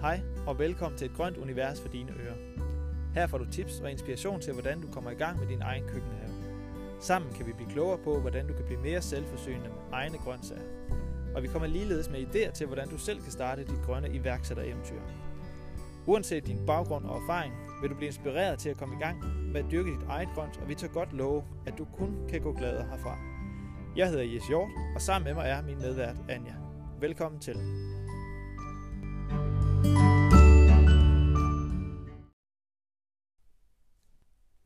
Hej 0.00 0.20
og 0.46 0.58
velkommen 0.58 0.98
til 0.98 1.10
et 1.10 1.16
grønt 1.16 1.36
univers 1.36 1.80
for 1.80 1.88
dine 1.88 2.12
ører. 2.12 2.36
Her 3.14 3.26
får 3.26 3.38
du 3.38 3.44
tips 3.44 3.80
og 3.80 3.90
inspiration 3.90 4.40
til, 4.40 4.52
hvordan 4.52 4.80
du 4.80 4.88
kommer 4.92 5.10
i 5.10 5.14
gang 5.14 5.40
med 5.40 5.48
din 5.48 5.62
egen 5.62 5.82
køkkenhave. 5.82 6.32
Sammen 7.00 7.32
kan 7.32 7.46
vi 7.46 7.52
blive 7.52 7.70
klogere 7.70 7.98
på, 7.98 8.20
hvordan 8.20 8.46
du 8.46 8.54
kan 8.54 8.64
blive 8.64 8.80
mere 8.80 9.02
selvforsynende 9.02 9.68
med 9.68 9.78
egne 9.92 10.18
grøntsager. 10.18 10.62
Og 11.34 11.42
vi 11.42 11.48
kommer 11.48 11.68
ligeledes 11.68 12.10
med 12.10 12.20
idéer 12.20 12.52
til, 12.52 12.66
hvordan 12.66 12.88
du 12.88 12.98
selv 12.98 13.22
kan 13.22 13.32
starte 13.32 13.64
dit 13.64 13.82
grønne 13.86 14.08
iværksættereventyr. 14.14 15.00
Uanset 16.06 16.46
din 16.46 16.66
baggrund 16.66 17.04
og 17.04 17.22
erfaring, 17.22 17.54
vil 17.80 17.90
du 17.90 17.94
blive 17.94 18.06
inspireret 18.06 18.58
til 18.58 18.68
at 18.68 18.76
komme 18.76 18.94
i 18.94 18.98
gang 18.98 19.24
med 19.52 19.64
at 19.64 19.70
dyrke 19.70 19.90
dit 19.90 20.06
eget 20.08 20.28
grønt, 20.34 20.58
og 20.62 20.68
vi 20.68 20.74
tager 20.74 20.92
godt 20.92 21.12
love, 21.12 21.44
at 21.66 21.78
du 21.78 21.84
kun 21.84 22.16
kan 22.28 22.40
gå 22.40 22.52
glad 22.52 22.82
herfra. 22.90 23.18
Jeg 23.96 24.08
hedder 24.08 24.24
Jes 24.24 24.48
Hjort, 24.48 24.70
og 24.94 25.00
sammen 25.00 25.24
med 25.24 25.34
mig 25.34 25.50
er 25.50 25.62
min 25.62 25.78
medvært 25.78 26.16
Anja. 26.28 26.54
Velkommen 27.00 27.40
til. 27.40 27.56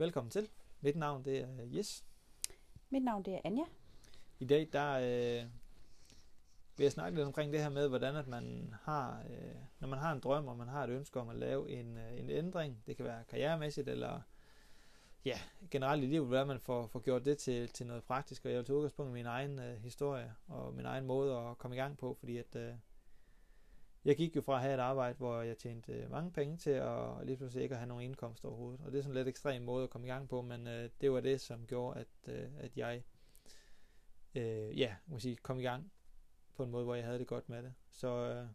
Velkommen 0.04 0.30
til. 0.30 0.48
Mit 0.80 0.96
navn 0.96 1.24
det 1.24 1.40
er 1.40 1.46
Jes. 1.76 2.04
Mit 2.90 3.04
navn 3.04 3.22
det 3.22 3.34
er 3.34 3.40
Anja. 3.44 3.64
I 4.38 4.44
dag 4.44 4.68
der 4.72 4.92
øh, 4.94 5.48
vil 6.77 6.84
jeg 6.84 6.92
snakke 6.92 7.16
lidt 7.16 7.27
omkring 7.27 7.52
det 7.52 7.62
her 7.62 7.68
med, 7.68 7.88
hvordan 7.88 8.16
at 8.16 8.27
man 8.27 8.74
har, 8.82 9.24
øh, 9.30 9.54
når 9.80 9.88
man 9.88 9.98
har 9.98 10.12
en 10.12 10.20
drøm, 10.20 10.48
og 10.48 10.56
man 10.56 10.68
har 10.68 10.84
et 10.84 10.90
ønske 10.90 11.20
om 11.20 11.28
at 11.28 11.36
lave 11.36 11.70
en, 11.70 11.96
øh, 11.96 12.18
en 12.18 12.30
ændring, 12.30 12.82
det 12.86 12.96
kan 12.96 13.04
være 13.04 13.24
karrieremæssigt, 13.28 13.88
eller 13.88 14.20
ja, 15.24 15.38
generelt 15.70 16.02
i 16.05 16.06
livet, 16.06 16.27
hvordan 16.27 16.46
man 16.46 16.60
får, 16.60 16.86
får 16.86 17.00
gjort 17.00 17.24
det 17.24 17.38
til, 17.38 17.68
til 17.68 17.86
noget 17.86 18.05
praktisk, 18.05 18.44
og 18.44 18.50
jeg 18.50 18.58
vil 18.58 18.66
tage 18.66 18.77
udgangspunkt 18.77 19.10
i 19.10 19.14
min 19.14 19.27
egen 19.27 19.58
øh, 19.58 19.77
historie, 19.77 20.34
og 20.48 20.74
min 20.74 20.86
egen 20.86 21.06
måde 21.06 21.38
at 21.38 21.58
komme 21.58 21.77
i 21.77 21.80
gang 21.80 21.98
på, 21.98 22.14
fordi 22.14 22.36
at 22.36 22.56
øh, 22.56 22.74
jeg 24.05 24.16
gik 24.16 24.36
jo 24.36 24.41
fra 24.41 24.55
at 24.55 24.60
have 24.60 24.74
et 24.74 24.80
arbejde, 24.80 25.16
hvor 25.19 25.42
jeg 25.42 25.58
tjente 25.58 25.92
øh, 25.92 26.10
mange 26.10 26.33
penge 26.33 26.56
til 26.56 26.70
at 26.70 27.27
lige 27.27 27.36
pludselig 27.36 27.62
ikke 27.62 27.74
at 27.74 27.78
have 27.78 27.88
nogen 27.88 28.05
indkomst 28.05 28.44
overhovedet. 28.44 28.80
Og 28.80 28.92
det 28.92 28.98
er 28.98 29.02
sådan 29.02 29.12
en 29.12 29.16
lidt 29.16 29.28
ekstrem 29.28 29.62
måde 29.62 29.84
at 29.84 29.91
komme 29.91 30.06
i 30.06 30.10
gang 30.10 30.28
på, 30.28 30.42
men 30.42 30.66
øh, 30.66 30.91
det 31.00 31.12
var 31.12 31.20
det, 31.20 31.41
som 31.41 31.66
gjorde, 31.66 32.00
at, 32.00 32.34
øh, 32.34 32.50
at 32.58 32.77
jeg 32.77 33.05
øh, 34.34 34.78
ja, 34.78 34.97
må 35.06 35.19
sige, 35.19 35.36
kom 35.36 35.60
i 35.60 35.62
gang 35.62 35.92
på 36.55 36.62
en 36.62 36.70
måde, 36.70 36.84
hvor 36.84 36.94
jeg 36.94 37.05
havde 37.05 37.19
det 37.19 37.27
godt 37.27 37.48
med 37.48 37.62
det. 37.62 37.75
Så 37.91 38.08
øh, 38.08 38.47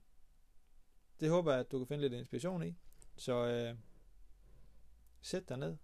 det 1.20 1.30
håber 1.30 1.52
jeg, 1.52 1.60
at 1.60 1.72
du 1.72 1.78
kan 1.78 1.88
finde 1.88 2.02
lidt 2.02 2.14
inspiration 2.14 2.64
i. 2.64 2.76
Så 3.18 3.48
øh, 3.48 3.78
sæt 5.22 5.50
dig 5.50 5.58
ned, 5.58 5.78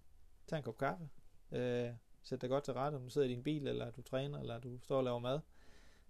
tag 0.47 0.58
en 0.58 0.63
kop 0.63 0.77
kaffe, 0.77 1.09
øh, 1.52 1.89
sæt 2.23 2.41
dig 2.41 2.49
godt 2.49 2.63
til 2.63 2.73
rette, 2.73 2.95
om 2.95 3.03
du 3.03 3.09
sidder 3.09 3.27
i 3.27 3.31
din 3.31 3.43
bil, 3.43 3.67
eller 3.67 3.91
du 3.91 4.02
træner, 4.02 4.39
eller 4.39 4.59
du 4.59 4.80
står 4.80 4.97
og 4.97 5.03
laver 5.03 5.19
mad. 5.19 5.39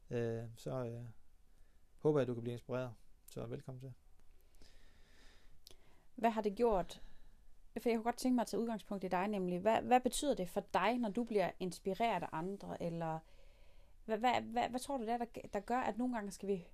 Øh, 0.09 0.44
så 0.56 0.86
øh, 0.86 1.06
håber 1.98 2.20
jeg, 2.20 2.22
at 2.22 2.28
du 2.28 2.33
kan 2.33 2.44
blive 2.44 2.53
inspireret. 2.53 2.94
Så 3.36 3.45
velkommen 3.45 3.81
til. 3.81 3.94
Hvad 6.16 6.30
har 6.30 6.41
det 6.41 6.55
gjort? 6.55 7.02
For 7.81 7.89
jeg 7.89 7.97
kunne 7.97 8.03
godt 8.03 8.17
tænke 8.17 8.36
mig 8.36 8.42
at 8.42 8.47
tage 8.47 8.61
udgangspunkt 8.61 9.03
i 9.03 9.08
dig 9.08 9.27
nemlig. 9.27 9.59
Hvad, 9.59 9.81
hvad 9.81 10.00
betyder 10.00 10.33
det 10.36 10.50
for 10.50 10.64
dig, 10.73 10.97
når 10.97 11.09
du 11.09 11.23
bliver 11.23 11.52
inspireret 11.59 12.23
af 12.23 12.30
andre? 12.31 12.83
Eller 12.83 13.19
hvad, 14.05 14.17
hvad, 14.17 14.42
hvad, 14.42 14.69
hvad 14.69 14.80
tror 14.80 14.97
du 14.97 15.03
det 15.03 15.11
er, 15.11 15.17
der, 15.17 15.25
der 15.53 15.59
gør, 15.59 15.77
at 15.77 15.97
nogle 15.97 16.16
gange 16.16 16.31
skal 16.31 16.50
vi 16.50 16.67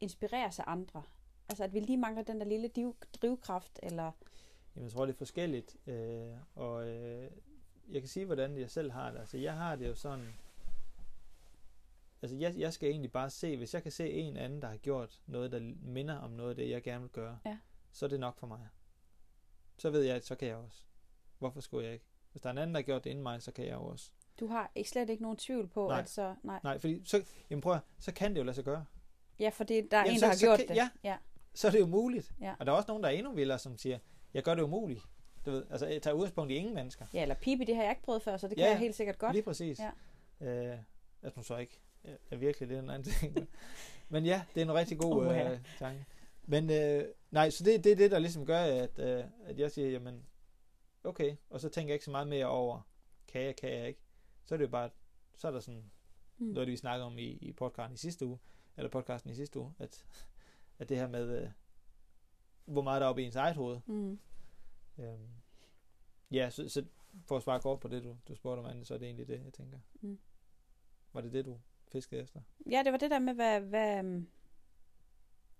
inspireres 0.00 0.58
af 0.58 0.64
andre? 0.66 1.02
Altså 1.48 1.64
at 1.64 1.74
vi 1.74 1.80
lige 1.80 1.98
mangler 1.98 2.22
den 2.22 2.40
der 2.40 2.46
lille 2.46 2.68
div, 2.68 2.96
drivkraft, 3.22 3.80
eller... 3.82 4.12
Jamen, 4.74 4.84
jeg 4.84 4.92
tror, 4.92 5.06
det 5.06 5.12
er 5.12 5.18
forskelligt. 5.18 5.76
Øh, 5.86 6.32
og 6.54 6.88
øh, 6.88 7.30
jeg 7.88 8.02
kan 8.02 8.08
sige, 8.08 8.26
hvordan 8.26 8.58
jeg 8.58 8.70
selv 8.70 8.90
har 8.90 9.10
det. 9.10 9.18
Altså, 9.18 9.38
jeg 9.38 9.54
har 9.54 9.76
det 9.76 9.88
jo 9.88 9.94
sådan 9.94 10.34
altså 12.22 12.36
jeg, 12.36 12.54
jeg 12.56 12.72
skal 12.72 12.90
egentlig 12.90 13.12
bare 13.12 13.30
se, 13.30 13.56
hvis 13.56 13.74
jeg 13.74 13.82
kan 13.82 13.92
se 13.92 14.10
en 14.10 14.36
anden, 14.36 14.62
der 14.62 14.68
har 14.68 14.76
gjort 14.76 15.20
noget, 15.26 15.52
der 15.52 15.60
minder 15.82 16.18
om 16.18 16.30
noget 16.30 16.50
af 16.50 16.56
det, 16.56 16.70
jeg 16.70 16.82
gerne 16.82 17.00
vil 17.00 17.10
gøre, 17.10 17.38
ja. 17.46 17.58
så 17.92 18.06
er 18.06 18.08
det 18.08 18.20
nok 18.20 18.38
for 18.38 18.46
mig. 18.46 18.68
Så 19.78 19.90
ved 19.90 20.02
jeg, 20.02 20.16
at 20.16 20.24
så 20.24 20.34
kan 20.34 20.48
jeg 20.48 20.56
også. 20.56 20.82
Hvorfor 21.38 21.60
skulle 21.60 21.84
jeg 21.84 21.92
ikke? 21.92 22.06
Hvis 22.32 22.42
der 22.42 22.48
er 22.48 22.52
en 22.52 22.58
anden, 22.58 22.74
der 22.74 22.80
har 22.80 22.84
gjort 22.84 23.04
det 23.04 23.10
inden 23.10 23.22
mig, 23.22 23.42
så 23.42 23.52
kan 23.52 23.66
jeg 23.66 23.76
også. 23.76 24.10
Du 24.40 24.46
har 24.46 24.72
ikke 24.74 24.90
slet 24.90 25.10
ikke 25.10 25.22
nogen 25.22 25.36
tvivl 25.36 25.68
på, 25.68 25.88
nej. 25.88 26.00
at 26.00 26.10
så... 26.10 26.34
Nej, 26.42 26.60
nej 26.62 26.78
fordi 26.78 27.02
så, 27.04 27.24
jamen 27.50 27.60
prøv 27.60 27.74
at, 27.74 27.80
så 27.98 28.12
kan 28.12 28.30
det 28.30 28.38
jo 28.38 28.44
lade 28.44 28.54
sig 28.54 28.64
gøre. 28.64 28.84
Ja, 29.38 29.48
for 29.48 29.64
det, 29.64 29.90
der 29.90 29.96
er 29.96 30.00
jamen, 30.00 30.14
en, 30.14 30.18
så, 30.18 30.26
der 30.26 30.30
har 30.30 30.36
så 30.36 30.46
gjort 30.46 30.58
kan, 30.58 30.68
det. 30.68 30.76
Ja, 30.76 30.88
ja, 31.04 31.16
så 31.54 31.66
er 31.66 31.70
det 31.70 31.80
jo 31.80 31.86
muligt. 31.86 32.32
Ja. 32.40 32.54
Og 32.58 32.66
der 32.66 32.72
er 32.72 32.76
også 32.76 32.88
nogen, 32.88 33.02
der 33.02 33.08
er 33.08 33.12
endnu 33.12 33.32
vildere, 33.32 33.58
som 33.58 33.78
siger, 33.78 33.98
jeg 34.34 34.42
gør 34.42 34.54
det 34.54 34.62
umuligt. 34.62 35.02
Du 35.46 35.50
ved, 35.50 35.64
altså 35.70 35.86
jeg 35.86 36.02
tager 36.02 36.14
udgangspunkt 36.14 36.52
i 36.52 36.54
ingen 36.54 36.74
mennesker. 36.74 37.06
Ja, 37.14 37.22
eller 37.22 37.34
pipi, 37.34 37.64
det 37.64 37.76
har 37.76 37.82
jeg 37.82 37.90
ikke 37.90 38.02
prøvet 38.02 38.22
før, 38.22 38.36
så 38.36 38.48
det 38.48 38.56
kan 38.56 38.64
ja, 38.64 38.70
jeg 38.70 38.78
helt 38.78 38.94
sikkert 38.94 39.18
godt. 39.18 39.32
Lige 39.32 39.42
præcis. 39.42 39.80
Ja. 39.80 39.90
Øh, 40.40 40.78
jeg 41.22 41.32
tror 41.32 41.42
så 41.42 41.56
ikke 41.56 41.80
er 42.30 42.36
virkelig 42.36 42.68
det 42.68 42.76
er 42.76 42.82
en 42.82 42.90
anden 42.90 43.12
ting. 43.12 43.48
Men 44.08 44.24
ja, 44.24 44.44
det 44.54 44.60
er 44.60 44.64
en 44.64 44.74
rigtig 44.74 44.98
god 44.98 45.24
ja. 45.24 45.52
øh, 45.52 45.60
tanke. 45.78 46.06
Men 46.44 46.70
øh, 46.70 47.04
nej, 47.30 47.50
så 47.50 47.64
det, 47.64 47.84
det 47.84 47.92
er 47.92 47.96
det, 47.96 48.10
der 48.10 48.18
ligesom 48.18 48.46
gør, 48.46 48.62
at, 48.62 48.98
øh, 48.98 49.24
at 49.44 49.58
jeg 49.58 49.70
siger, 49.70 49.90
jamen, 49.90 50.26
okay, 51.04 51.36
og 51.50 51.60
så 51.60 51.68
tænker 51.68 51.88
jeg 51.88 51.94
ikke 51.94 52.04
så 52.04 52.10
meget 52.10 52.28
mere 52.28 52.46
over, 52.46 52.80
kan 53.28 53.42
jeg, 53.42 53.56
kan 53.56 53.70
jeg 53.72 53.88
ikke. 53.88 54.00
Så 54.44 54.54
er 54.54 54.56
det 54.56 54.64
jo 54.64 54.70
bare, 54.70 54.90
så 55.36 55.48
er 55.48 55.52
der 55.52 55.60
sådan, 55.60 55.90
mm. 56.38 56.46
noget 56.46 56.68
vi 56.68 56.76
snakkede 56.76 57.06
om 57.06 57.18
i, 57.18 57.24
i 57.24 57.52
podcasten 57.52 57.94
i 57.94 57.98
sidste 57.98 58.26
uge, 58.26 58.38
eller 58.76 58.90
podcasten 58.90 59.30
i 59.30 59.34
sidste 59.34 59.58
uge, 59.58 59.74
at, 59.78 60.06
at 60.78 60.88
det 60.88 60.96
her 60.96 61.08
med, 61.08 61.42
øh, 61.42 61.50
hvor 62.64 62.82
meget 62.82 63.00
der 63.00 63.06
er 63.06 63.10
oppe 63.10 63.22
i 63.22 63.26
ens 63.26 63.36
eget 63.36 63.56
hoved. 63.56 63.80
Mm. 63.86 64.18
Øhm, 64.98 65.28
ja, 66.30 66.50
så, 66.50 66.68
så 66.68 66.84
for 67.24 67.36
at 67.36 67.42
svare 67.42 67.60
kort 67.60 67.80
på 67.80 67.88
det, 67.88 68.04
du, 68.04 68.16
du 68.28 68.34
spurgte 68.34 68.60
om, 68.60 68.66
Anne, 68.66 68.84
så 68.84 68.94
er 68.94 68.98
det 68.98 69.06
egentlig 69.06 69.28
det, 69.28 69.44
jeg 69.44 69.52
tænker. 69.52 69.78
Mm. 70.00 70.18
Var 71.12 71.20
det 71.20 71.32
det, 71.32 71.44
du 71.44 71.58
fiskede 71.92 72.20
efter? 72.20 72.40
Ja, 72.70 72.82
det 72.84 72.92
var 72.92 72.98
det 72.98 73.10
der 73.10 73.18
med, 73.18 73.34
hvad, 73.34 73.60
hvad, 73.60 74.22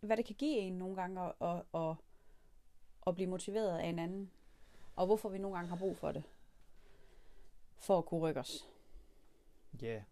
hvad 0.00 0.16
det 0.16 0.25
kan 0.25 0.37
give 0.37 0.56
en 0.56 0.72
nogle 0.72 0.97
gange 0.97 1.20
at, 1.20 1.32
at, 1.41 1.62
at, 1.75 1.97
at 3.06 3.15
blive 3.15 3.31
motiveret 3.31 3.78
af 3.78 3.87
en 3.87 3.98
anden. 3.98 4.31
Og 4.97 5.06
hvorfor 5.06 5.28
vi 5.28 5.38
nogle 5.38 5.56
gange 5.56 5.69
har 5.69 5.76
brug 5.76 5.97
for 5.97 6.12
det. 6.12 6.22
For 7.76 7.98
at 7.98 8.04
kunne 8.04 8.21
rykke 8.21 8.41
os. 8.41 8.69
Ja. 9.82 9.87
Yeah. 9.87 10.03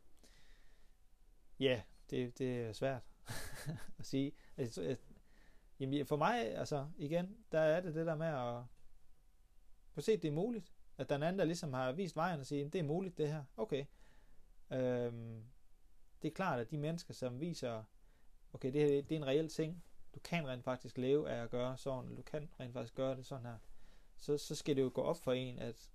Ja, 1.60 1.66
yeah, 1.66 1.80
det, 2.10 2.38
det 2.38 2.60
er 2.60 2.72
svært 2.72 3.02
at 3.98 4.06
sige. 4.06 4.32
Altså, 4.56 4.82
jeg, 4.82 4.96
jamen, 5.80 6.06
for 6.06 6.16
mig, 6.16 6.56
altså 6.56 6.88
igen, 6.98 7.36
der 7.52 7.60
er 7.60 7.80
det 7.80 7.94
det 7.94 8.06
der 8.06 8.14
med 8.14 8.26
at 8.26 8.64
få 9.92 10.00
set, 10.00 10.22
det 10.22 10.28
er 10.28 10.32
muligt. 10.32 10.72
At 10.98 11.08
der 11.08 11.14
er 11.14 11.16
en 11.16 11.22
anden, 11.22 11.38
der 11.38 11.44
ligesom 11.44 11.72
har 11.72 11.92
vist 11.92 12.16
vejen 12.16 12.40
og 12.40 12.46
sige, 12.46 12.68
det 12.68 12.78
er 12.78 12.82
muligt 12.82 13.18
det 13.18 13.28
her. 13.28 13.44
Okay. 13.56 13.84
Øhm, 14.72 15.44
det 16.22 16.28
er 16.28 16.34
klart, 16.34 16.60
at 16.60 16.70
de 16.70 16.78
mennesker, 16.78 17.14
som 17.14 17.40
viser, 17.40 17.84
okay, 18.52 18.72
det, 18.72 18.80
her, 18.80 19.02
det 19.02 19.12
er 19.12 19.16
en 19.16 19.26
reel 19.26 19.48
ting, 19.48 19.84
du 20.14 20.20
kan 20.20 20.48
rent 20.48 20.64
faktisk 20.64 20.98
leve 20.98 21.30
af 21.30 21.42
at 21.42 21.50
gøre 21.50 21.76
sådan, 21.76 22.04
eller 22.04 22.16
du 22.16 22.22
kan 22.22 22.50
rent 22.60 22.72
faktisk 22.72 22.94
gøre 22.94 23.16
det 23.16 23.26
sådan 23.26 23.46
her, 23.46 23.58
så, 24.16 24.38
så 24.38 24.54
skal 24.54 24.76
det 24.76 24.82
jo 24.82 24.90
gå 24.94 25.02
op 25.02 25.16
for 25.16 25.32
en, 25.32 25.58
at 25.58 25.90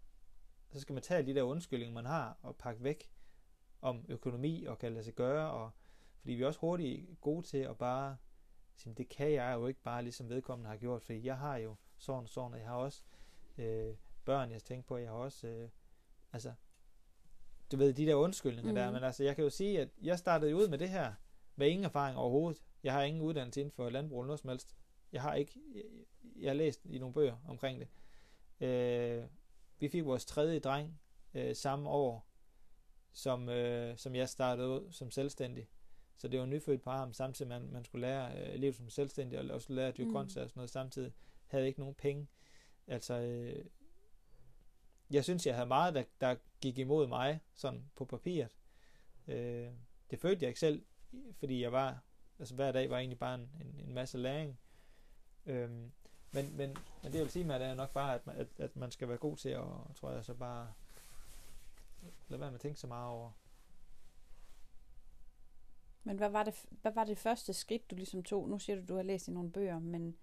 så 0.72 0.80
skal 0.80 0.94
man 0.94 1.03
tage 1.03 1.25
de 1.25 1.35
der 1.35 1.44
undskyldninger, 1.44 1.94
man 1.94 2.06
har, 2.06 2.38
og 2.41 2.56
pakke 2.56 2.84
væk 2.84 3.12
om 3.81 4.06
økonomi, 4.09 4.66
og 4.66 4.80
kan 4.80 4.94
lade 4.94 5.03
sig 5.03 5.14
gøre, 5.14 5.52
og 5.52 5.72
fordi 6.19 6.34
vi 6.34 6.44
er 6.44 6.47
også 6.47 6.59
hurtigt 6.59 7.22
gode 7.22 7.46
til 7.46 7.58
at 7.58 7.78
bare 7.78 8.18
sige, 8.75 8.94
det 8.94 9.09
kan 9.09 9.31
jeg 9.31 9.53
jo 9.53 9.68
ikke 9.68 9.81
bare 9.81 10.03
ligesom 10.03 10.30
vedkommende 10.30 10.69
har 10.69 10.78
gjort, 10.78 11.03
fordi 11.03 11.25
jeg 11.25 11.38
har 11.38 11.58
jo 11.58 11.75
sådan 11.97 12.24
og 12.24 12.30
sådan, 12.30 12.53
og 12.53 12.59
jeg 12.59 12.68
har 12.68 12.75
også 12.75 13.03
øh, 13.58 13.96
børn, 14.25 14.52
jeg 14.52 14.64
tænker 14.64 14.88
på, 14.88 14.97
jeg 14.97 15.09
har 15.09 15.16
også, 15.16 15.47
øh, 15.47 15.69
altså, 16.34 16.53
du 17.72 17.78
ved, 17.78 17.94
de 17.94 18.06
der 18.06 18.16
undskyldninger 18.16 18.72
mm. 18.72 18.76
der, 18.76 18.92
men 18.92 19.03
altså, 19.03 19.24
jeg 19.24 19.36
kan 19.36 19.44
jo 19.44 19.50
sige, 19.50 19.81
at 19.81 19.90
jeg 20.02 20.20
startede 20.20 20.56
ud 20.56 20.68
med 20.68 20.78
det 20.78 20.90
her, 20.90 21.14
med 21.56 21.68
ingen 21.68 21.86
erfaring 21.86 22.18
overhovedet. 22.18 22.62
Jeg 22.84 22.94
har 22.94 23.03
ingen 23.03 23.22
uddannelse 23.22 23.62
inden 23.62 23.72
for 23.72 23.90
landbrug 23.90 24.22
eller 24.22 24.28
noget 24.28 24.40
som 24.40 24.50
helst. 24.50 24.76
Jeg 25.12 25.22
har 25.22 25.34
ikke, 25.34 25.59
jeg, 25.76 25.84
jeg 26.36 26.50
har 26.50 26.56
læst 26.56 26.86
i 26.86 26.98
nogle 26.98 27.14
bøger 27.14 27.36
omkring 27.48 27.80
det. 27.80 27.88
Øh, 28.68 29.24
vi 29.80 29.90
fik 29.90 30.06
vores 30.06 30.26
tredje 30.26 30.59
dreng 30.59 31.00
øh, 31.34 31.56
samme 31.56 31.90
år, 31.90 32.28
som, 33.14 33.50
øh, 33.50 33.97
som 33.97 34.16
jeg 34.16 34.30
startede 34.30 34.70
ud 34.70 34.92
som 34.92 35.12
selvstændig. 35.12 35.68
Så 36.17 36.28
det 36.28 36.40
var 36.40 36.46
nyfødt 36.46 36.84
par 36.84 36.97
ham, 36.97 37.14
samtidig 37.14 37.50
man, 37.50 37.72
man 37.72 37.85
skulle 37.85 38.08
lære 38.08 38.38
øh, 38.38 38.59
leve 38.59 38.73
som 38.73 38.90
selvstændig, 38.90 39.40
og 39.40 39.56
også 39.56 39.73
lære 39.73 39.88
at 39.88 39.97
dyrke 39.97 40.08
mm. 40.08 40.14
grøntsager 40.14 40.44
og 40.44 40.50
sådan 40.50 40.59
noget 40.59 40.70
samtidig. 40.70 41.14
Havde 41.47 41.67
ikke 41.67 41.79
nogen 41.79 41.96
penge. 41.96 42.28
Altså, 42.88 43.14
øh, 43.14 43.66
jeg 45.12 45.23
synes, 45.23 45.47
jeg 45.47 45.56
havde 45.56 45.67
meget, 45.67 45.96
der, 45.96 46.03
der 46.22 46.35
gik 46.66 46.78
imod 46.78 47.08
mig, 47.08 47.40
sådan 47.53 47.90
på 47.96 48.06
papiret. 48.06 48.50
Øh, 49.28 49.70
det 50.12 50.20
følte 50.20 50.44
jeg 50.44 50.47
ikke 50.47 50.59
selv, 50.59 50.85
fordi 51.40 51.62
jeg 51.62 51.72
var, 51.72 52.00
altså 52.40 52.56
hver 52.56 52.72
dag 52.72 52.90
var 52.90 52.97
egentlig 52.97 53.20
bare 53.20 53.35
en, 53.35 53.50
en, 53.62 53.85
en 53.88 53.94
masse 53.94 54.17
læring. 54.17 54.59
Øh, 55.46 55.70
men, 55.70 55.91
men, 56.32 56.58
men 56.58 56.78
det 57.03 57.14
jeg 57.14 57.22
vil 57.22 57.32
sige 57.32 57.46
med 57.46 57.59
det 57.59 57.67
er 57.67 57.76
nok 57.76 57.94
bare, 57.94 58.16
at 58.16 58.28
man, 58.28 58.35
at, 58.35 58.47
at 58.58 58.76
man 58.76 58.91
skal 58.91 59.08
være 59.08 59.17
god 59.17 59.38
til 59.38 59.50
at, 59.50 59.64
tror 59.96 60.12
jeg, 60.12 60.26
så 60.26 60.34
bare 60.34 60.73
lade 62.28 62.41
være 62.41 62.52
med 62.52 62.56
at 62.56 62.62
tænke 62.62 62.79
så 62.79 62.88
meget 62.88 63.09
over. 63.09 63.32
Men 66.03 66.17
hvad 66.17 66.29
var, 66.29 66.44
det, 66.44 66.66
hvad 66.82 66.91
var 66.91 67.03
det 67.03 67.17
første 67.17 67.53
skridt, 67.53 67.91
du 67.91 67.96
ligesom 67.96 68.23
tog? 68.23 68.50
Nu 68.50 68.59
siger 68.59 68.76
du, 68.76 68.85
du 68.88 68.96
har 68.96 69.03
læst 69.03 69.28
i 69.28 69.32
nogle 69.32 69.52
bøger, 69.52 69.79
men 69.79 70.17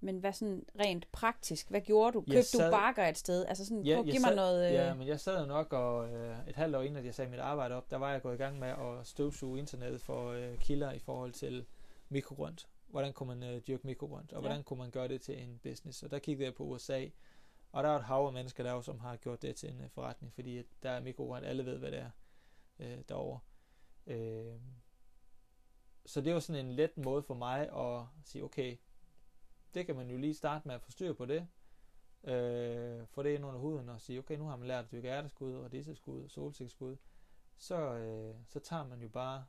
men 0.00 0.18
hvad 0.18 0.32
sådan 0.32 0.64
rent 0.80 1.12
praktisk, 1.12 1.70
hvad 1.70 1.80
gjorde 1.80 2.12
du? 2.12 2.20
Købte 2.20 2.42
sad, 2.42 2.64
du 2.70 2.76
bakker 2.76 3.06
et 3.06 3.18
sted? 3.18 3.44
Altså 3.46 3.64
sådan, 3.64 3.82
ja, 3.82 3.94
prøv, 3.94 4.04
giv 4.04 4.14
sad, 4.14 4.20
mig 4.20 4.36
noget... 4.36 4.68
Øh... 4.68 4.74
Ja, 4.74 4.94
men 4.94 5.06
jeg 5.08 5.20
sad 5.20 5.46
nok, 5.46 5.72
og 5.72 6.08
øh, 6.08 6.48
et 6.48 6.56
halvt 6.56 6.76
år 6.76 6.82
inden, 6.82 6.96
at 6.96 7.04
jeg 7.04 7.14
sagde 7.14 7.30
mit 7.30 7.40
arbejde 7.40 7.74
op, 7.74 7.90
der 7.90 7.96
var 7.96 8.12
jeg 8.12 8.22
gået 8.22 8.34
i 8.34 8.38
gang 8.38 8.58
med 8.58 8.68
at 8.68 9.06
støvsuge 9.06 9.58
internettet 9.58 10.00
for 10.00 10.30
øh, 10.30 10.58
kilder 10.58 10.92
i 10.92 10.98
forhold 10.98 11.32
til 11.32 11.66
mikrogrønt. 12.08 12.68
hvordan 12.88 13.12
kunne 13.12 13.26
man 13.26 13.42
øh, 13.54 13.60
dyrke 13.66 13.86
mikrogrønt, 13.86 14.32
og 14.32 14.36
Ja. 14.36 14.40
hvordan 14.48 14.62
kunne 14.64 14.78
man 14.78 14.90
gøre 14.90 15.08
det 15.08 15.20
til 15.20 15.42
en 15.42 15.60
business. 15.62 16.02
Og 16.02 16.10
der 16.10 16.18
kiggede 16.18 16.44
jeg 16.44 16.54
på 16.54 16.64
USA, 16.64 17.06
og 17.72 17.82
der 17.84 17.90
er 17.90 17.96
et 17.96 18.04
hav 18.04 18.26
af 18.26 18.32
mennesker 18.32 18.62
der, 18.64 18.80
som 18.80 18.98
har 18.98 19.16
gjort 19.16 19.42
det 19.42 19.56
til 19.56 19.68
en 19.70 19.80
øh, 19.80 19.90
forretning, 19.90 20.32
fordi 20.34 20.62
der 20.82 20.90
er 20.90 21.00
mikrogrønt, 21.00 21.46
alle 21.46 21.64
ved, 21.66 21.78
hvad 21.78 21.90
det 21.90 21.98
er 21.98 22.10
øh, 22.78 22.98
derovre. 23.08 23.40
Øh, 24.06 24.54
så 26.06 26.20
det 26.20 26.34
var 26.34 26.40
sådan 26.40 26.66
en 26.66 26.72
let 26.72 26.96
måde 26.98 27.22
for 27.22 27.34
mig 27.34 27.60
at 27.76 28.04
sige, 28.24 28.44
okay, 28.44 28.76
det 29.74 29.86
kan 29.86 29.96
man 29.96 30.10
jo 30.10 30.16
lige 30.16 30.34
starte 30.34 30.68
med 30.68 30.74
at 30.74 30.82
få 30.82 30.90
styr 30.90 31.12
på 31.12 31.26
det, 31.26 31.48
øh, 32.24 33.06
få 33.06 33.22
det 33.22 33.34
ind 33.34 33.44
under 33.44 33.60
huden 33.60 33.88
og 33.88 34.00
sige, 34.00 34.18
okay, 34.18 34.36
nu 34.36 34.44
har 34.44 34.56
man 34.56 34.68
lært 34.68 34.84
at 34.84 34.92
dyrke 34.92 35.08
ærteskud, 35.08 35.56
radiseskud 35.56 36.24
og 36.24 36.30
solsikkeskud, 36.30 36.96
så, 37.56 37.94
øh, 37.94 38.34
så 38.46 38.60
tager 38.60 38.86
man 38.86 39.02
jo 39.02 39.08
bare, 39.08 39.44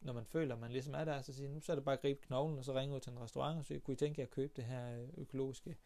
når 0.00 0.12
man 0.12 0.24
føler, 0.24 0.54
at 0.54 0.60
man 0.60 0.72
ligesom 0.72 0.94
er 0.94 1.04
der, 1.04 1.22
så 1.22 1.32
siger 1.32 1.50
nu 1.50 1.60
så 1.60 1.72
er 1.72 1.76
det 1.76 1.84
bare 1.84 1.94
at 1.94 2.00
gribe 2.00 2.20
knoglen, 2.20 2.58
og 2.58 2.64
så 2.64 2.74
ringe 2.74 2.94
ud 2.94 3.00
til 3.00 3.12
en 3.12 3.20
restaurant, 3.20 3.58
og 3.58 3.64
så 3.64 3.78
kunne 3.78 3.94
I 3.94 3.96
tænke 3.96 4.20
jer 4.20 4.26
at 4.26 4.30
købe 4.30 4.52
det 4.56 4.64
her 4.64 5.00
øh, 5.00 5.08
økologiske, 5.16 5.76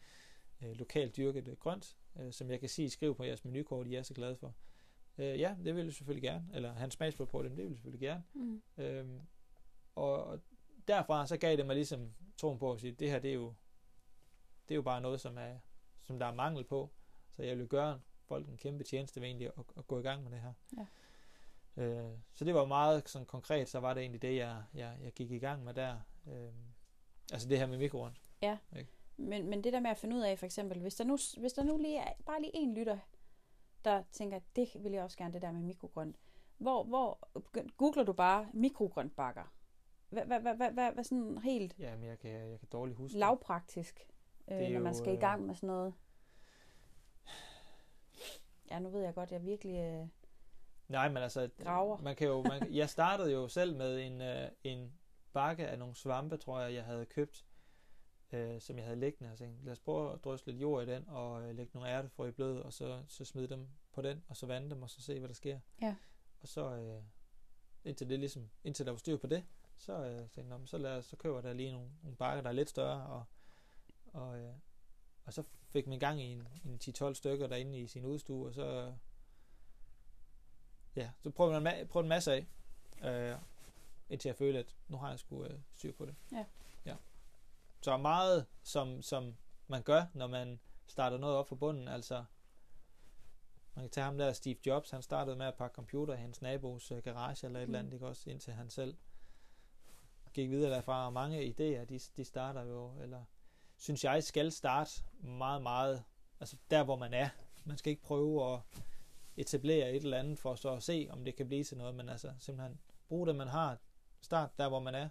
øh, 0.61 0.71
lokalt 0.71 1.17
dyrket 1.17 1.47
øh, 1.47 1.57
grønt, 1.57 1.97
øh, 2.19 2.33
som 2.33 2.51
jeg 2.51 2.59
kan 2.59 2.69
sige, 2.69 2.89
skriv 2.89 3.15
på 3.15 3.23
jeres 3.23 3.45
menukort, 3.45 3.87
I 3.87 3.95
er 3.95 4.03
så 4.03 4.13
glade 4.13 4.35
for. 4.35 4.53
Øh, 5.17 5.39
ja, 5.39 5.55
det 5.63 5.75
vil 5.75 5.83
jeg 5.83 5.93
selvfølgelig 5.93 6.29
gerne, 6.29 6.45
eller 6.53 6.73
han 6.73 6.91
smagsprøve 6.91 7.27
på 7.27 7.43
det, 7.43 7.51
men 7.51 7.57
det 7.57 7.65
vil 7.65 7.71
jeg 7.71 7.77
selvfølgelig 7.77 8.07
gerne. 8.07 8.23
Mm. 8.33 9.21
Og, 9.95 10.23
og 10.23 10.39
derfra 10.87 11.27
så 11.27 11.37
gav 11.37 11.57
det 11.57 11.65
mig 11.65 11.75
ligesom 11.75 12.13
troen 12.37 12.59
på 12.59 12.71
at 12.71 12.79
sige, 12.79 12.91
det 12.91 13.11
her 13.11 13.19
det 13.19 13.29
er 13.29 13.35
jo, 13.35 13.53
det 14.67 14.73
er 14.73 14.75
jo 14.75 14.81
bare 14.81 15.01
noget, 15.01 15.21
som, 15.21 15.37
er, 15.37 15.59
som 16.01 16.19
der 16.19 16.25
er 16.25 16.33
mangel 16.33 16.63
på. 16.63 16.89
Så 17.31 17.43
jeg 17.43 17.57
vil 17.57 17.67
gøre 17.67 17.99
folk 18.25 18.47
en 18.47 18.57
kæmpe 18.57 18.83
tjeneste 18.83 19.21
ved 19.21 19.27
egentlig 19.27 19.47
at, 19.57 19.63
at 19.77 19.87
gå 19.87 19.99
i 19.99 20.01
gang 20.01 20.23
med 20.23 20.31
det 20.31 20.41
her. 20.41 20.53
Ja. 20.77 20.85
Øh, 21.83 22.17
så 22.33 22.45
det 22.45 22.53
var 22.53 22.65
meget 22.65 23.09
sådan 23.09 23.25
konkret, 23.25 23.69
så 23.69 23.79
var 23.79 23.93
det 23.93 24.01
egentlig 24.01 24.21
det, 24.21 24.35
jeg, 24.35 24.63
jeg, 24.73 24.97
jeg 25.01 25.11
gik 25.11 25.31
i 25.31 25.39
gang 25.39 25.63
med 25.63 25.73
der. 25.73 25.99
Øh, 26.27 26.53
altså 27.33 27.49
det 27.49 27.57
her 27.57 27.65
med 27.65 27.77
mikrorund. 27.77 28.15
Men, 29.17 29.49
men 29.49 29.63
det 29.63 29.73
der 29.73 29.79
med 29.79 29.89
at 29.89 29.97
finde 29.97 30.15
ud 30.15 30.21
af, 30.21 30.39
for 30.39 30.45
eksempel, 30.45 30.79
hvis 30.81 30.95
der 30.95 31.03
nu, 31.03 31.17
hvis 31.37 31.53
der 31.53 31.63
nu 31.63 31.77
lige 31.77 31.97
er 31.97 32.13
bare 32.25 32.41
lige 32.41 32.55
en 32.55 32.73
lytter, 32.73 32.97
der 33.85 34.03
tænker, 34.11 34.39
det 34.55 34.69
vil 34.79 34.91
jeg 34.91 35.03
også 35.03 35.17
gerne, 35.17 35.33
det 35.33 35.41
der 35.41 35.51
med 35.51 35.61
mikrogrønt. 35.61 36.15
Hvor, 36.57 36.83
hvor 36.83 37.29
googler 37.77 38.03
du 38.03 38.13
bare 38.13 38.49
mikrogrøntbakker? 38.53 39.53
Hvad, 40.09 40.25
hvad, 40.25 40.39
hvad, 40.39 40.55
hvad, 40.55 40.71
hvad, 40.71 40.91
hvad 40.91 41.03
sådan 41.03 41.37
helt 41.37 41.79
Ja, 41.79 41.95
men 41.95 42.09
jeg 42.09 42.19
kan, 42.19 42.31
jeg 42.31 42.59
kan 42.59 42.67
dårligt 42.71 42.97
huske 42.97 43.17
lavpraktisk, 43.17 44.07
øh, 44.47 44.69
når 44.69 44.79
man 44.79 44.95
skal 44.95 45.11
i 45.11 45.15
øh, 45.15 45.21
gang 45.21 45.45
med 45.45 45.55
sådan 45.55 45.67
noget? 45.67 45.93
Ja, 48.71 48.79
nu 48.79 48.89
ved 48.89 49.01
jeg 49.01 49.13
godt, 49.13 49.31
jeg 49.31 49.45
virkelig... 49.45 49.75
Øh, 49.77 50.07
Nej, 50.87 51.09
men 51.09 51.17
altså, 51.17 51.49
Graver. 51.63 51.97
man 51.97 52.15
kan 52.15 52.27
jo, 52.27 52.43
man, 52.43 52.73
jeg 52.73 52.89
startede 52.89 53.31
jo 53.31 53.47
selv 53.47 53.75
med 53.75 53.99
en, 53.99 54.21
øh, 54.21 54.49
en 54.63 54.93
bakke 55.33 55.67
af 55.67 55.79
nogle 55.79 55.95
svampe, 55.95 56.37
tror 56.37 56.59
jeg, 56.61 56.73
jeg 56.73 56.83
havde 56.83 57.05
købt, 57.05 57.45
øh, 58.31 58.61
som 58.61 58.77
jeg 58.77 58.85
havde 58.85 58.99
liggende. 58.99 59.31
Og 59.31 59.37
tænkte, 59.37 59.65
lad 59.65 59.71
os 59.71 59.79
prøve 59.79 60.13
at 60.13 60.23
drysse 60.23 60.45
lidt 60.45 60.61
jord 60.61 60.83
i 60.83 60.91
den, 60.91 61.05
og 61.07 61.41
øh, 61.41 61.55
lægge 61.55 61.71
nogle 61.73 61.89
ærtefrø 61.89 62.27
i 62.27 62.31
blød, 62.31 62.59
og 62.59 62.73
så, 62.73 63.03
så 63.07 63.25
smide 63.25 63.47
dem 63.47 63.67
på 63.93 64.01
den, 64.01 64.23
og 64.27 64.37
så 64.37 64.45
vande 64.45 64.69
dem, 64.69 64.81
og 64.81 64.89
så 64.89 65.01
se, 65.01 65.19
hvad 65.19 65.27
der 65.29 65.35
sker. 65.35 65.59
Ja. 65.81 65.95
Og 66.41 66.47
så, 66.47 66.75
øh, 66.75 67.01
indtil, 67.87 68.09
det 68.09 68.19
ligesom, 68.19 68.49
indtil 68.63 68.85
der 68.85 68.91
var 68.91 68.97
styr 68.99 69.17
på 69.17 69.27
det, 69.27 69.43
så 69.77 69.93
øh, 69.93 70.17
tænkte 70.17 70.39
jeg, 70.41 70.45
"Nå, 70.45 70.57
men 70.57 70.67
så, 70.67 70.77
lad, 70.77 71.01
så 71.01 71.15
køber 71.15 71.41
der 71.41 71.53
lige 71.53 71.71
nogle, 71.71 71.89
nogle 72.03 72.17
bakker, 72.17 72.41
der 72.41 72.49
er 72.49 72.53
lidt 72.53 72.69
større, 72.69 73.05
og, 73.07 73.23
og, 74.13 74.39
øh, 74.39 74.53
og 75.25 75.33
så 75.33 75.43
fik 75.69 75.87
man 75.87 75.99
gang 75.99 76.21
i 76.21 76.25
en, 76.25 76.47
en 76.65 76.79
10-12 76.83 77.13
stykker 77.13 77.47
derinde 77.47 77.79
i 77.79 77.87
sin 77.87 78.05
udstue, 78.05 78.47
og 78.47 78.53
så, 78.53 78.93
ja, 80.95 81.09
så 81.23 81.29
prøvede 81.29 81.61
man 81.61 81.73
ma- 81.73 81.85
prøvede 81.85 82.05
en 82.05 82.09
masse 82.09 82.31
af, 82.33 82.47
øh, 83.03 83.37
indtil 84.09 84.29
jeg 84.29 84.35
følte, 84.35 84.59
at 84.59 84.75
nu 84.87 84.97
har 84.97 85.09
jeg 85.09 85.19
sgu 85.19 85.43
øh, 85.43 85.59
styr 85.75 85.91
på 85.91 86.05
det. 86.05 86.15
Ja. 86.31 86.45
ja. 86.85 86.95
Så 87.81 87.97
meget, 87.97 88.45
som, 88.63 89.01
som 89.01 89.35
man 89.67 89.83
gør, 89.83 90.05
når 90.13 90.27
man 90.27 90.59
starter 90.87 91.17
noget 91.17 91.35
op 91.35 91.47
fra 91.49 91.55
bunden, 91.55 91.87
altså 91.87 92.25
man 93.77 93.83
kan 93.83 93.91
tage 93.91 94.05
ham 94.05 94.17
der 94.17 94.33
Steve 94.33 94.55
Jobs, 94.65 94.89
han 94.89 95.01
startede 95.01 95.35
med 95.35 95.45
at 95.45 95.55
pakke 95.55 95.75
computer 95.75 96.13
i 96.13 96.17
hans 96.17 96.41
nabos 96.41 96.91
øh, 96.91 97.03
garage 97.03 97.47
eller 97.47 97.59
et 97.59 97.67
Mm. 97.67 97.73
eller 97.73 97.79
andet, 97.79 97.93
ikke 97.93 98.07
også, 98.07 98.29
indtil 98.29 98.53
han 98.53 98.69
selv 98.69 98.97
gik 100.33 100.49
videre 100.49 100.71
derfra, 100.71 101.05
og 101.05 101.13
mange 101.13 101.41
idéer, 101.45 101.85
de, 101.85 101.99
de 102.17 102.25
starter 102.25 102.61
jo, 102.63 102.93
eller 103.01 103.23
synes 103.75 104.03
jeg, 104.03 104.23
skal 104.23 104.51
starte 104.51 104.91
meget, 105.19 105.61
meget, 105.61 106.03
altså 106.39 106.57
der, 106.71 106.83
hvor 106.83 106.95
man 106.95 107.13
er. 107.13 107.29
Man 107.63 107.77
skal 107.77 107.89
ikke 107.91 108.01
prøve 108.01 108.53
at 108.53 108.59
etablere 109.37 109.91
et 109.91 110.03
eller 110.03 110.17
andet 110.19 110.39
for 110.39 110.55
så 110.55 110.69
at 110.75 110.83
se, 110.83 111.07
om 111.09 111.25
det 111.25 111.35
kan 111.35 111.47
blive 111.47 111.63
til 111.63 111.77
noget, 111.77 111.95
men 111.95 112.09
altså 112.09 112.33
simpelthen 112.39 112.79
bruge 113.07 113.27
det, 113.27 113.35
man 113.35 113.47
har. 113.47 113.77
Start 114.21 114.57
der, 114.57 114.69
hvor 114.69 114.79
man 114.79 114.95
er. 114.95 115.09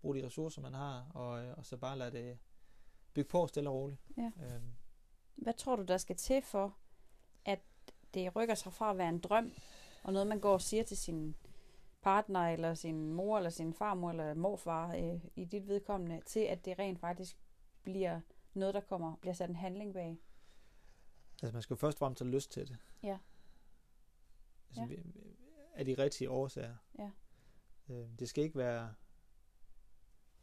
Brug 0.00 0.14
de 0.14 0.26
ressourcer, 0.26 0.62
man 0.62 0.74
har, 0.74 1.10
og, 1.14 1.44
øh, 1.44 1.54
og 1.58 1.66
så 1.66 1.76
bare 1.76 1.98
lade 1.98 2.10
det 2.12 2.38
bygge 3.14 3.28
på 3.28 3.46
stille 3.46 3.70
og 3.70 3.74
roligt. 3.76 4.00
Ja. 4.16 4.30
Øhm, 4.42 4.74
hvad 5.34 5.54
tror 5.54 5.76
du, 5.76 5.82
der 5.82 5.96
skal 5.96 6.16
til 6.16 6.42
for, 6.42 6.76
det 8.14 8.36
rykker 8.36 8.54
sig 8.54 8.72
fra 8.72 8.90
at 8.90 8.98
være 8.98 9.08
en 9.08 9.18
drøm, 9.18 9.52
og 10.02 10.12
noget, 10.12 10.26
man 10.28 10.40
går 10.40 10.52
og 10.52 10.60
siger 10.60 10.82
til 10.82 10.96
sin 10.96 11.36
partner, 12.02 12.40
eller 12.40 12.74
sin 12.74 13.12
mor, 13.12 13.36
eller 13.36 13.50
sin 13.50 13.74
farmor, 13.74 14.10
eller 14.10 14.34
morfar 14.34 14.94
øh, 14.94 15.20
i 15.36 15.44
dit 15.44 15.68
vedkommende, 15.68 16.20
til 16.26 16.40
at 16.40 16.64
det 16.64 16.78
rent 16.78 17.00
faktisk 17.00 17.36
bliver 17.82 18.20
noget, 18.54 18.74
der 18.74 18.80
kommer, 18.80 19.16
bliver 19.16 19.34
sat 19.34 19.48
en 19.48 19.56
handling 19.56 19.92
bag. 19.94 20.18
altså 21.42 21.52
man 21.52 21.62
skal 21.62 21.74
jo 21.74 21.78
først 21.78 21.96
og 21.96 21.98
fremmest 21.98 22.22
have 22.22 22.30
lyst 22.30 22.50
til 22.52 22.68
det. 22.68 22.78
Ja. 23.02 23.18
Altså, 24.68 24.82
Ja. 24.82 24.96
Af 25.74 25.84
de 25.84 25.94
rigtige 25.94 26.30
årsager. 26.30 26.76
Ja. 26.98 27.10
Øhm, 27.88 28.16
det 28.16 28.28
skal 28.28 28.44
ikke 28.44 28.58
være, 28.58 28.94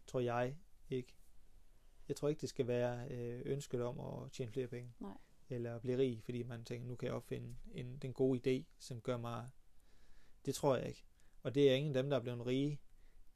tror 0.07 0.19
jeg 0.19 0.56
ikke, 0.89 1.16
jeg 2.07 2.16
tror 2.16 2.27
ikke, 2.27 2.42
det 2.42 2.50
skal 2.50 2.68
være 2.68 3.07
øh, 3.10 3.42
ønsket 3.45 3.83
om 3.83 4.00
at 4.00 4.31
tjene 4.31 4.51
flere 4.51 4.68
penge. 4.68 4.94
Nej. 5.00 5.18
Eller 5.50 5.80
blive 5.80 5.98
rig, 5.98 6.24
fordi 6.24 6.44
man 6.44 6.63
tænker, 6.63 6.88
nu 6.88 6.96
kan 6.96 7.07
jeg 7.07 7.16
opfinde 7.16 7.56
en, 7.72 7.98
den 7.98 8.13
gode 8.13 8.40
idé, 8.40 8.63
som 8.80 9.01
gør 9.01 9.18
mig... 9.18 9.50
Det 10.46 10.56
tror 10.56 10.75
jeg 10.75 10.88
ikke. 10.88 11.04
Og 11.44 11.56
det 11.56 11.69
er 11.69 11.75
ingen 11.75 11.96
af 11.96 12.04
dem, 12.04 12.10
der 12.10 12.18
er 12.18 12.22
blevet 12.22 12.46
rige, 12.46 12.80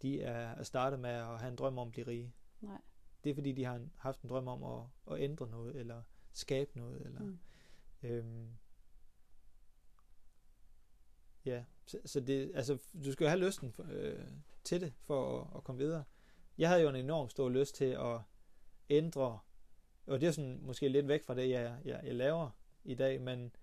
de 0.01 0.21
er, 0.21 0.51
er 0.51 0.63
startet 0.63 0.99
med 0.99 1.09
at 1.09 1.39
have 1.39 1.49
en 1.49 1.55
drøm 1.55 1.77
om 1.77 1.87
at 1.87 1.91
blive 1.91 2.07
rige. 2.07 2.33
Nej. 2.61 2.81
Det 3.23 3.29
er 3.29 3.33
fordi, 3.33 3.51
de 3.51 3.63
har 3.63 3.75
en, 3.75 3.91
haft 3.97 4.21
en 4.21 4.29
drøm 4.29 4.47
om 4.47 4.63
at, 4.63 5.13
at 5.13 5.21
ændre 5.21 5.49
noget, 5.49 5.75
eller 5.75 6.03
skabe 6.33 6.77
noget, 6.77 7.05
eller... 7.05 7.21
Mm. 7.21 7.39
Øhm, 8.03 8.57
ja, 11.45 11.63
så, 11.85 11.99
så 12.05 12.19
det, 12.19 12.51
altså, 12.55 12.77
du 13.03 13.11
skal 13.11 13.23
jo 13.23 13.29
have 13.29 13.45
lysten 13.45 13.71
for, 13.71 13.85
øh, 13.91 14.27
til 14.63 14.81
det, 14.81 14.93
for 15.01 15.41
at, 15.41 15.57
at 15.57 15.63
komme 15.63 15.79
videre. 15.79 16.03
Jeg 16.57 16.69
havde 16.69 16.81
jo 16.81 16.89
en 16.89 16.95
enorm 16.95 17.29
stor 17.29 17.49
lyst 17.49 17.75
til 17.75 17.85
at 17.85 18.21
ændre, 18.89 19.39
og 20.07 20.21
det 20.21 20.27
er 20.27 20.31
sådan 20.31 20.59
måske 20.61 20.87
lidt 20.89 21.07
væk 21.07 21.23
fra 21.23 21.35
det, 21.35 21.49
jeg, 21.49 21.77
jeg, 21.85 22.01
jeg 22.03 22.15
laver 22.15 22.49
i 22.83 22.95
dag, 22.95 23.21
men 23.21 23.55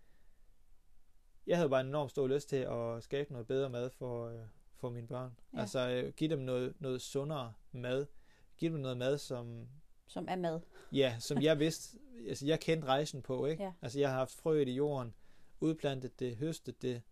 jeg 1.46 1.56
havde 1.56 1.70
bare 1.70 1.80
en 1.80 1.86
enorm 1.86 2.08
stor 2.08 2.26
lyst 2.26 2.48
til 2.48 2.56
at 2.56 3.02
skabe 3.02 3.32
noget 3.32 3.46
bedre 3.46 3.70
mad 3.70 3.90
for, 3.90 4.26
øh, 4.28 4.40
for 4.76 4.90
mine 4.90 5.06
børn. 5.06 5.38
Ja. 5.54 5.60
Altså 5.60 5.90
øh, 5.90 6.12
give 6.12 6.30
dem 6.30 6.38
noget, 6.38 6.74
noget 6.78 7.02
sundere 7.02 7.52
mad. 7.72 8.06
Give 8.58 8.72
dem 8.72 8.80
noget 8.80 8.96
mad, 8.96 9.18
som, 9.18 9.68
Som 10.06 10.26
er 10.28 10.36
mad. 10.36 10.60
Ja, 10.92 11.16
som 11.18 11.42
jeg 11.42 11.58
vidste, 11.58 11.98
altså 12.28 12.46
jeg 12.46 12.60
kendte 12.60 12.86
rejsen 12.88 13.22
på, 13.22 13.46
ikke? 13.46 13.62
Ja. 13.62 13.72
Altså 13.82 13.98
jeg 14.00 14.10
har 14.10 14.16
haft 14.18 14.32
frøet 14.32 14.68
i 14.68 14.72
jorden, 14.72 15.14
udplantet 15.60 16.20
det, 16.20 16.36
høstet 16.36 16.82
det, 16.82 17.02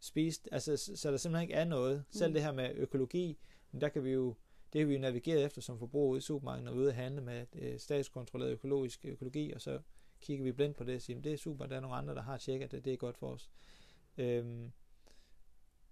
spist, 0.00 0.48
altså 0.52 0.76
så 0.76 1.10
der 1.10 1.16
simpelthen 1.16 1.42
ikke 1.42 1.54
er 1.54 1.64
noget. 1.64 2.04
Selv 2.10 2.28
Mm. 2.30 2.34
det 2.34 2.42
her 2.42 2.52
med 2.52 2.70
økologi, 2.74 3.38
men 3.72 3.80
der 3.80 3.88
kan 3.88 4.04
vi 4.04 4.10
jo, 4.10 4.34
det 4.76 4.84
har 4.84 4.88
vi 4.88 4.94
jo 4.94 5.00
navigeret 5.00 5.44
efter 5.44 5.60
som 5.60 5.78
forbruger 5.78 6.10
ude 6.10 6.18
i 6.18 6.20
supermarkedet, 6.20 6.68
og 6.68 6.76
ude 6.76 6.88
at 6.88 6.94
handle 6.94 7.20
med 7.20 7.46
øh, 7.54 7.78
statskontrolleret 7.78 8.52
økologisk 8.52 9.04
økologi, 9.04 9.52
og 9.52 9.60
så 9.60 9.78
kigger 10.20 10.44
vi 10.44 10.52
blindt 10.52 10.76
på 10.76 10.84
det 10.84 10.94
og 10.96 11.02
siger, 11.02 11.20
det 11.20 11.32
er 11.32 11.36
super, 11.36 11.66
der 11.66 11.76
er 11.76 11.80
nogle 11.80 11.96
andre, 11.96 12.14
der 12.14 12.22
har 12.22 12.36
tjekket 12.36 12.72
det, 12.72 12.84
det 12.84 12.92
er 12.92 12.96
godt 12.96 13.16
for 13.16 13.26
os. 13.26 13.50
Øhm, 14.18 14.72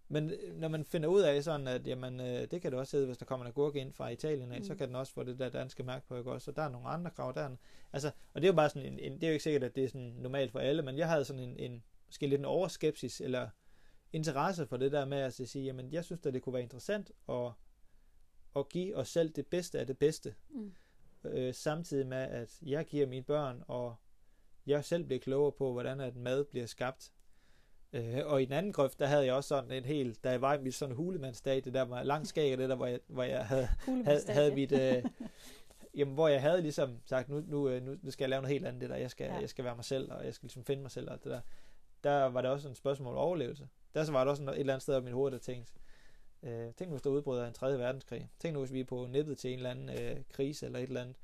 men 0.08 0.30
øh, 0.30 0.56
når 0.56 0.68
man 0.68 0.84
finder 0.84 1.08
ud 1.08 1.20
af 1.20 1.44
sådan, 1.44 1.68
at 1.68 1.86
jamen, 1.86 2.20
øh, 2.20 2.50
det 2.50 2.62
kan 2.62 2.72
det 2.72 2.80
også 2.80 2.96
hedde, 2.96 3.06
hvis 3.06 3.18
der 3.18 3.24
kommer 3.24 3.46
en 3.46 3.50
agurk 3.50 3.76
ind 3.76 3.92
fra 3.92 4.08
Italien 4.08 4.52
af, 4.52 4.58
mm. 4.58 4.64
så 4.64 4.74
kan 4.74 4.88
den 4.88 4.96
også 4.96 5.12
få 5.12 5.22
det 5.22 5.38
der 5.38 5.48
danske 5.48 5.82
mærke 5.82 6.06
på, 6.06 6.16
ikke 6.16 6.32
også? 6.32 6.44
Så 6.44 6.52
der 6.52 6.62
er 6.62 6.68
nogle 6.68 6.88
andre 6.88 7.10
krav 7.10 7.32
der. 7.34 7.40
er 7.42 7.56
Altså, 7.92 8.10
og 8.34 8.40
det 8.40 8.48
er 8.48 8.52
jo 8.52 8.56
bare 8.56 8.68
sådan 8.68 8.92
en, 8.92 8.98
en, 8.98 9.12
det 9.12 9.22
er 9.22 9.28
jo 9.28 9.32
ikke 9.32 9.42
sikkert, 9.42 9.64
at 9.64 9.76
det 9.76 9.84
er 9.84 9.88
sådan 9.88 10.14
normalt 10.18 10.52
for 10.52 10.58
alle, 10.58 10.82
men 10.82 10.98
jeg 10.98 11.08
havde 11.08 11.24
sådan 11.24 11.42
en, 11.42 11.56
en 11.58 11.82
måske 12.06 12.26
lidt 12.26 12.38
en 12.38 12.44
overskepsis, 12.44 13.20
eller 13.20 13.48
interesse 14.12 14.66
for 14.66 14.76
det 14.76 14.92
der 14.92 15.04
med 15.04 15.18
at 15.18 15.34
sige, 15.34 15.64
jamen 15.64 15.92
jeg 15.92 16.04
synes 16.04 16.26
at 16.26 16.34
det 16.34 16.42
kunne 16.42 16.52
være 16.52 16.62
interessant 16.62 17.10
at, 17.28 17.52
at 18.56 18.68
give 18.68 18.96
os 18.96 19.08
selv 19.08 19.30
det 19.30 19.46
bedste 19.46 19.78
af 19.80 19.86
det 19.86 19.98
bedste, 19.98 20.34
Mm. 20.48 20.72
øh, 21.24 21.54
samtidig 21.54 22.06
med, 22.06 22.16
at 22.18 22.58
jeg 22.62 22.84
giver 22.84 23.06
mine 23.06 23.24
børn, 23.24 23.62
og 23.68 23.94
jeg 24.66 24.84
selv 24.84 25.04
bliver 25.04 25.20
klogere 25.20 25.52
på, 25.52 25.72
hvordan 25.72 26.00
at 26.00 26.16
mad 26.16 26.44
bliver 26.44 26.66
skabt. 26.66 27.12
Øh, 27.92 28.18
og 28.26 28.42
i 28.42 28.44
den 28.44 28.52
anden 28.52 28.72
grøft, 28.72 28.98
der 28.98 29.06
havde 29.06 29.24
jeg 29.26 29.34
også 29.34 29.48
sådan 29.48 29.70
en 29.70 29.84
helt, 29.84 30.24
da 30.24 30.30
jeg 30.30 30.40
var 30.40 30.54
i 30.54 30.62
mit 30.62 30.74
sådan 30.74 30.94
hulemandsdag, 30.94 31.64
det 31.64 31.74
der 31.74 31.82
var 31.82 32.02
langt 32.02 32.28
skæg, 32.28 32.52
og 32.52 32.58
det 32.58 32.68
der, 32.68 32.74
hvor 32.76 32.86
jeg, 32.86 33.00
hvor 33.06 33.22
jeg 33.22 33.46
havde, 33.46 33.68
havde, 34.04 34.20
havde 34.28 34.54
mit, 34.54 34.72
øh, 34.72 35.04
jamen, 35.94 36.14
hvor 36.14 36.28
jeg 36.28 36.40
havde 36.42 36.62
ligesom 36.62 36.98
sagt, 37.06 37.28
nu, 37.28 37.40
nu, 37.46 37.68
øh, 37.68 37.82
nu, 37.82 37.96
nu 38.02 38.10
skal 38.10 38.22
jeg 38.24 38.30
lave 38.30 38.42
noget 38.42 38.52
helt 38.52 38.66
andet, 38.66 38.80
det 38.80 38.90
der, 38.90 38.96
jeg 38.96 39.10
skal, 39.10 39.26
Ja. 39.26 39.34
jeg 39.34 39.48
skal 39.48 39.64
være 39.64 39.76
mig 39.76 39.84
selv, 39.84 40.12
og 40.12 40.24
jeg 40.24 40.34
skal 40.34 40.46
ligesom 40.46 40.64
finde 40.64 40.82
mig 40.82 40.90
selv, 40.90 41.10
og 41.10 41.24
det 41.24 41.32
der. 41.32 41.40
Der 42.04 42.24
var 42.24 42.40
det 42.42 42.50
også 42.50 42.68
et 42.68 42.76
spørgsmål 42.76 43.12
om 43.14 43.18
overlevelse. 43.18 43.68
Der 43.94 44.04
så 44.04 44.12
var 44.12 44.24
der 44.24 44.30
også 44.30 44.42
et 44.42 44.58
eller 44.60 44.72
andet 44.72 44.82
sted 44.82 44.98
i 44.98 45.00
mit 45.04 45.12
hoved, 45.12 45.32
der 45.32 45.38
tænkte, 45.38 45.72
Øh, 46.44 46.74
tænk 46.74 46.88
nu, 46.88 46.94
hvis 46.94 47.02
der 47.02 47.10
udbryder 47.10 47.46
en 47.46 47.52
3. 47.52 47.78
verdenskrig. 47.78 48.30
Tænk 48.38 48.54
nu, 48.54 48.60
hvis 48.60 48.72
vi 48.72 48.80
er 48.80 48.84
på 48.84 49.06
nippet 49.10 49.38
til 49.38 49.50
en 49.50 49.56
eller 49.56 49.70
anden 49.70 49.88
øh, 49.88 50.16
krise 50.32 50.66
eller 50.66 50.78
et 50.78 50.82
eller 50.82 51.00
andet. 51.00 51.16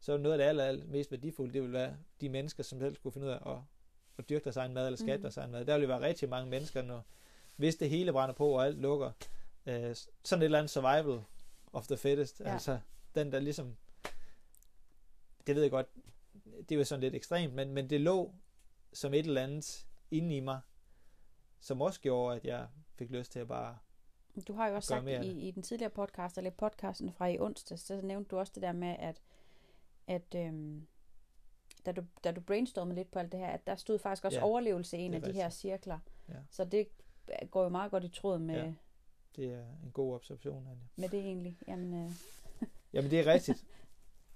Så 0.00 0.16
noget 0.16 0.32
af 0.32 0.38
det 0.38 0.44
aller, 0.44 0.64
aller 0.64 0.86
mest 0.86 1.10
værdifulde, 1.10 1.52
det 1.52 1.62
vil 1.62 1.72
være 1.72 1.96
de 2.20 2.28
mennesker, 2.28 2.62
som 2.62 2.80
selv 2.80 2.94
skulle 2.94 3.12
finde 3.12 3.26
ud 3.26 3.32
af 3.32 3.52
at, 3.52 3.58
at 4.18 4.28
dyrke 4.28 4.44
deres 4.44 4.56
egen 4.56 4.74
mad 4.74 4.86
eller 4.86 4.96
skabe 4.96 5.16
mm. 5.16 5.22
deres 5.22 5.36
egen 5.36 5.50
mad. 5.50 5.64
Der 5.64 5.78
vil 5.78 5.88
være 5.88 6.00
rigtig 6.00 6.28
mange 6.28 6.50
mennesker, 6.50 6.82
når, 6.82 7.04
hvis 7.56 7.76
det 7.76 7.90
hele 7.90 8.12
brænder 8.12 8.34
på 8.34 8.48
og 8.48 8.66
alt 8.66 8.78
lukker. 8.78 9.12
Øh, 9.66 9.96
sådan 10.24 10.42
et 10.42 10.44
eller 10.44 10.58
andet 10.58 10.70
survival 10.70 11.20
of 11.72 11.86
the 11.86 11.96
fittest. 11.96 12.40
Ja. 12.40 12.52
Altså 12.52 12.78
den 13.14 13.32
der 13.32 13.40
ligesom, 13.40 13.76
det 15.46 15.54
ved 15.54 15.62
jeg 15.62 15.70
godt, 15.70 15.86
det 16.68 16.78
var 16.78 16.84
sådan 16.84 17.00
lidt 17.00 17.14
ekstremt, 17.14 17.54
men, 17.54 17.72
men 17.72 17.90
det 17.90 18.00
lå 18.00 18.34
som 18.92 19.14
et 19.14 19.26
eller 19.26 19.42
andet 19.42 19.86
inde 20.10 20.36
i 20.36 20.40
mig, 20.40 20.60
som 21.60 21.80
også 21.80 22.00
gjorde, 22.00 22.36
at 22.36 22.44
jeg 22.44 22.68
fik 22.94 23.10
lyst 23.10 23.32
til 23.32 23.38
at 23.38 23.48
bare 23.48 23.78
Du 24.48 24.52
har 24.52 24.68
jo 24.68 24.74
også 24.74 24.86
sagt 24.86 25.08
i, 25.08 25.48
i 25.48 25.50
den 25.50 25.62
tidligere 25.62 25.90
podcast, 25.90 26.38
eller 26.38 26.50
podcasten 26.50 27.12
fra 27.12 27.26
i 27.26 27.38
onsdag, 27.38 27.78
så 27.78 28.00
nævnte 28.02 28.28
du 28.28 28.38
også 28.38 28.52
det 28.54 28.62
der 28.62 28.72
med, 28.72 28.96
at, 28.98 29.22
at 30.06 30.34
øhm, 30.36 30.86
da, 31.86 31.92
du, 31.92 32.02
da 32.24 32.32
du 32.32 32.40
brainstormede 32.40 32.96
lidt 32.96 33.10
på 33.10 33.18
alt 33.18 33.32
det 33.32 33.40
her, 33.40 33.46
at 33.46 33.66
der 33.66 33.74
stod 33.74 33.98
faktisk 33.98 34.24
også 34.24 34.38
ja, 34.38 34.44
overlevelse 34.44 34.98
i 34.98 35.00
en 35.00 35.14
af 35.14 35.16
rigtigt. 35.16 35.34
de 35.34 35.42
her 35.42 35.50
cirkler. 35.50 35.98
Ja. 36.28 36.34
Så 36.50 36.64
det 36.64 36.88
går 37.50 37.62
jo 37.62 37.68
meget 37.68 37.90
godt 37.90 38.04
i 38.04 38.08
tråd 38.08 38.38
med... 38.38 38.54
Ja, 38.54 38.74
det 39.36 39.52
er 39.52 39.64
en 39.84 39.90
god 39.92 40.14
observation, 40.14 40.66
Anja. 40.66 40.86
Med 40.96 41.08
det 41.08 41.20
egentlig. 41.20 41.58
Jamen, 41.68 42.04
øh... 42.04 42.10
jamen 42.92 43.10
det 43.10 43.20
er 43.20 43.26
rigtigt. 43.26 43.64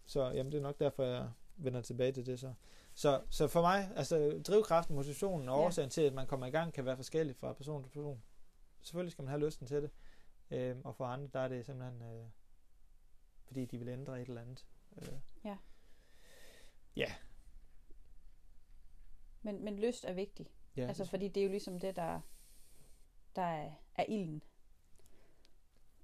Så 0.07 0.31
jamen, 0.31 0.53
det 0.53 0.59
er 0.59 0.63
nok 0.63 0.81
derfor, 0.81 1.03
jeg 1.05 1.29
vender 1.57 1.81
tilbage 1.81 2.13
til 2.13 2.27
det 2.27 2.41
så. 2.41 2.53
Så, 2.95 3.21
så 3.31 3.49
for 3.49 3.61
mig, 3.61 3.91
altså 3.97 4.43
drivkraften, 4.47 4.97
motivationen 4.97 5.49
og 5.49 5.59
ja. 5.59 5.67
årsagen 5.67 5.91
til, 5.91 6.01
at 6.01 6.15
man 6.15 6.27
kommer 6.27 6.47
i 6.47 6.51
gang, 6.51 6.73
kan 6.73 6.85
være 6.85 6.97
forskellig 6.97 7.37
fra 7.37 7.53
person 7.53 7.83
til 7.83 7.91
person. 7.91 8.23
Selvfølgelig 8.87 9.13
skal 9.13 9.23
man 9.23 9.31
have 9.31 9.45
lysten 9.45 9.67
til 9.67 9.83
det. 9.83 9.91
Øhm, 10.51 10.81
og 10.85 10.97
for 10.97 11.05
andre, 11.05 11.29
der 11.33 11.41
er 11.41 11.49
det 11.49 11.67
simpelthen, 11.67 12.03
øh, 12.03 12.27
fordi 13.47 13.65
de 13.65 13.79
vil 13.79 13.89
ændre 13.89 14.23
et 14.23 14.29
eller 14.29 14.41
andet. 14.41 14.67
Øh. 14.97 15.19
Ja. 15.45 15.57
Ja. 16.97 17.15
Men, 19.43 19.65
men 19.65 19.79
lyst 19.79 20.05
er 20.05 20.13
vigtig. 20.13 20.47
Ja, 20.77 20.87
altså, 20.87 21.05
fordi 21.05 21.29
det 21.29 21.41
er 21.41 21.45
jo 21.45 21.51
ligesom 21.51 21.81
det, 21.81 21.97
der, 21.97 22.21
der 23.37 23.43
er, 23.43 23.71
er 23.95 24.05
ilden. 24.09 24.43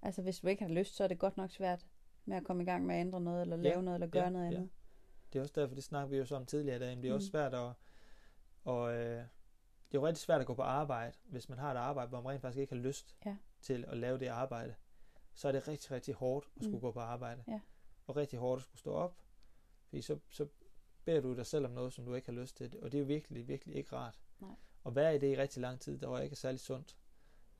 Altså, 0.02 0.22
hvis 0.22 0.40
du 0.40 0.46
ikke 0.46 0.62
har 0.62 0.70
lyst, 0.70 0.94
så 0.94 1.04
er 1.04 1.08
det 1.08 1.18
godt 1.18 1.36
nok 1.36 1.50
svært 1.50 1.86
med 2.24 2.36
at 2.36 2.44
komme 2.44 2.62
i 2.62 2.66
gang 2.66 2.86
med 2.86 2.94
at 2.94 3.00
ændre 3.00 3.20
noget, 3.20 3.42
eller 3.42 3.56
lave 3.56 3.74
ja, 3.74 3.80
noget, 3.80 3.96
eller 3.96 4.06
gøre 4.06 4.24
ja, 4.24 4.30
noget 4.30 4.46
andet. 4.46 4.60
Ja. 4.60 4.66
Det 5.32 5.38
er 5.38 5.42
også 5.42 5.54
derfor, 5.56 5.74
det 5.74 5.84
snakker 5.84 6.08
vi 6.08 6.16
jo 6.16 6.24
så 6.24 6.36
om 6.36 6.46
tidligere 6.46 6.76
i 6.76 6.80
dag, 6.80 6.96
men 6.96 7.02
det 7.02 7.08
er 7.08 7.12
mm. 7.12 7.16
også 7.16 7.28
svært 7.28 7.54
at, 7.54 7.72
og, 8.64 8.94
øh, 8.94 9.24
det 9.92 9.98
er 9.98 10.02
jo 10.02 10.06
rigtig 10.06 10.22
svært 10.22 10.40
at 10.40 10.46
gå 10.46 10.54
på 10.54 10.62
arbejde, 10.62 11.16
hvis 11.24 11.48
man 11.48 11.58
har 11.58 11.70
et 11.70 11.76
arbejde, 11.76 12.08
hvor 12.08 12.20
man 12.20 12.32
rent 12.32 12.42
faktisk 12.42 12.60
ikke 12.60 12.74
har 12.74 12.82
lyst 12.82 13.16
ja. 13.26 13.36
til 13.60 13.84
at 13.88 13.96
lave 13.96 14.18
det 14.18 14.26
arbejde. 14.26 14.74
Så 15.34 15.48
er 15.48 15.52
det 15.52 15.68
rigtig, 15.68 15.90
rigtig 15.90 16.14
hårdt 16.14 16.50
at 16.56 16.62
skulle 16.62 16.76
mm. 16.76 16.80
gå 16.80 16.92
på 16.92 17.00
arbejde. 17.00 17.44
Ja. 17.48 17.60
Og 18.06 18.16
rigtig 18.16 18.38
hårdt 18.38 18.58
at 18.58 18.62
skulle 18.62 18.78
stå 18.78 18.92
op, 18.92 19.16
fordi 19.88 20.02
så, 20.02 20.18
så 20.28 20.48
beder 21.04 21.20
du 21.20 21.36
dig 21.36 21.46
selv 21.46 21.64
om 21.64 21.70
noget, 21.70 21.92
som 21.92 22.04
du 22.04 22.14
ikke 22.14 22.28
har 22.28 22.40
lyst 22.40 22.56
til. 22.56 22.78
Og 22.82 22.92
det 22.92 22.98
er 22.98 23.02
jo 23.02 23.06
virkelig, 23.06 23.48
virkelig 23.48 23.76
ikke 23.76 23.96
rart. 23.96 24.20
Nej. 24.40 24.54
Og 24.84 24.94
være 24.94 25.14
i 25.14 25.18
det 25.18 25.32
i 25.32 25.36
rigtig 25.36 25.60
lang 25.60 25.80
tid, 25.80 25.98
der 25.98 26.08
var 26.08 26.20
ikke 26.20 26.36
særlig 26.36 26.60
sundt. 26.60 26.96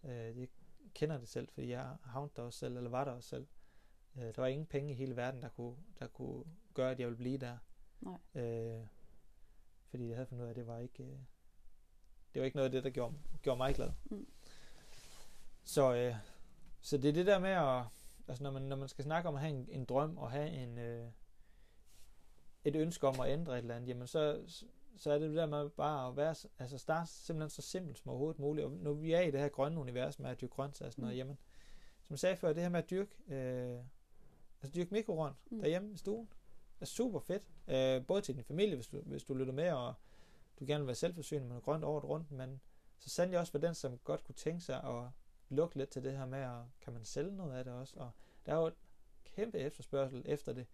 Øh, 0.04 0.38
jeg 0.38 0.48
kender 0.94 1.18
det 1.18 1.28
selv, 1.28 1.48
fordi 1.48 1.68
jeg 1.68 1.96
havnede 2.04 2.32
der 2.36 2.42
også 2.42 2.58
selv, 2.58 2.76
eller 2.76 2.90
var 2.90 3.04
der 3.04 3.12
også 3.12 3.28
selv. 3.28 3.46
Øh, 4.16 4.22
der 4.22 4.40
var 4.40 4.46
ingen 4.46 4.66
penge 4.66 4.92
i 4.92 4.94
hele 4.94 5.16
verden, 5.16 5.42
der 5.42 5.48
kunne, 5.48 5.76
der 5.98 6.06
kunne 6.06 6.44
gøre, 6.74 6.90
at 6.90 7.00
jeg 7.00 7.06
ville 7.06 7.18
blive 7.18 7.38
der. 7.38 7.58
Nej. 8.00 8.42
Øh, 8.42 8.86
fordi 9.86 10.08
jeg 10.08 10.16
havde 10.16 10.26
fundet 10.26 10.42
ud 10.42 10.46
af, 10.46 10.50
at 10.50 10.56
det 10.56 10.66
var 10.66 10.78
ikke, 10.78 11.04
øh, 11.04 11.18
det 12.34 12.40
var 12.40 12.44
ikke 12.44 12.56
noget 12.56 12.68
af 12.68 12.72
det, 12.72 12.84
der 12.84 12.90
gjorde, 12.90 13.14
gjorde 13.42 13.58
mig 13.58 13.74
glad. 13.74 13.90
Mm. 14.04 14.26
Så, 15.64 15.94
øh, 15.94 16.14
så 16.80 16.98
det 16.98 17.08
er 17.08 17.12
det 17.12 17.26
der 17.26 17.38
med 17.38 17.50
at, 17.50 17.84
altså 18.28 18.42
når 18.42 18.50
man, 18.50 18.62
når 18.62 18.76
man 18.76 18.88
skal 18.88 19.04
snakke 19.04 19.28
om 19.28 19.34
at 19.34 19.40
have 19.40 19.54
en, 19.54 19.68
en 19.70 19.84
drøm 19.84 20.18
og 20.18 20.30
have 20.30 20.48
en, 20.48 20.78
øh, 20.78 21.08
et 22.64 22.76
ønske 22.76 23.06
om 23.06 23.20
at 23.20 23.30
ændre 23.30 23.52
et 23.52 23.58
eller 23.58 23.74
andet, 23.74 23.88
jamen 23.88 24.06
så, 24.06 24.40
så 24.96 25.12
er 25.12 25.18
det 25.18 25.28
det 25.28 25.36
der 25.36 25.46
med 25.46 25.68
bare 25.68 26.08
at 26.08 26.16
være, 26.16 26.34
altså 26.58 26.78
starte 26.78 27.10
simpelthen 27.10 27.50
så 27.50 27.62
simpelt 27.62 27.98
som 27.98 28.10
overhovedet 28.10 28.38
muligt. 28.38 28.66
Og 28.66 28.72
nu 28.72 28.94
vi 28.94 29.12
er 29.12 29.20
i 29.20 29.30
det 29.30 29.40
her 29.40 29.48
grønne 29.48 29.80
univers 29.80 30.18
med 30.18 30.30
at 30.30 30.40
dyrke 30.40 30.54
grønt 30.54 30.82
og 30.82 30.92
sådan 30.92 31.02
noget, 31.02 31.14
mm. 31.14 31.18
jamen, 31.18 31.38
som 32.02 32.14
jeg 32.14 32.18
sagde 32.18 32.36
før, 32.36 32.52
det 32.52 32.62
her 32.62 32.70
med 32.70 32.78
at 32.78 32.90
dyrke, 32.90 33.16
øh, 33.28 33.78
altså 34.62 34.74
dyrke 34.74 34.94
mikrogrønt 34.94 35.36
mm. 35.50 35.60
derhjemme 35.60 35.92
i 35.92 35.96
stuen, 35.96 36.28
er 36.80 36.86
super 36.86 37.20
fedt. 37.20 37.42
Øh, 37.68 38.06
både 38.06 38.20
til 38.20 38.34
din 38.34 38.44
familie, 38.44 38.74
hvis 38.74 38.86
du, 38.86 39.00
hvis 39.00 39.24
du 39.24 39.34
lytter 39.34 39.52
med, 39.52 39.72
og 39.72 39.94
du 40.62 40.66
gerne 40.72 40.80
vil 40.80 40.86
være 40.86 40.94
selvforsynende 40.94 41.44
med 41.44 41.48
noget 41.48 41.64
grønt 41.64 41.84
året 41.84 42.04
rundt, 42.04 42.30
men 42.30 42.60
så 42.98 43.10
sandelig 43.10 43.40
også 43.40 43.52
for 43.52 43.58
den, 43.58 43.74
som 43.74 43.98
godt 43.98 44.24
kunne 44.24 44.34
tænke 44.34 44.60
sig 44.60 44.84
at 44.84 45.10
lukke 45.48 45.76
lidt 45.76 45.90
til 45.90 46.04
det 46.04 46.16
her 46.16 46.26
med, 46.26 46.38
at 46.38 46.62
kan 46.80 46.92
man 46.92 47.04
sælge 47.04 47.36
noget 47.36 47.52
af 47.52 47.64
det 47.64 47.72
også. 47.72 47.94
Og 47.96 48.10
der 48.46 48.52
er 48.52 48.56
jo 48.56 48.66
et 48.66 48.74
kæmpe 49.24 49.58
efterspørgsel 49.58 50.22
efter 50.24 50.52
det 50.52 50.66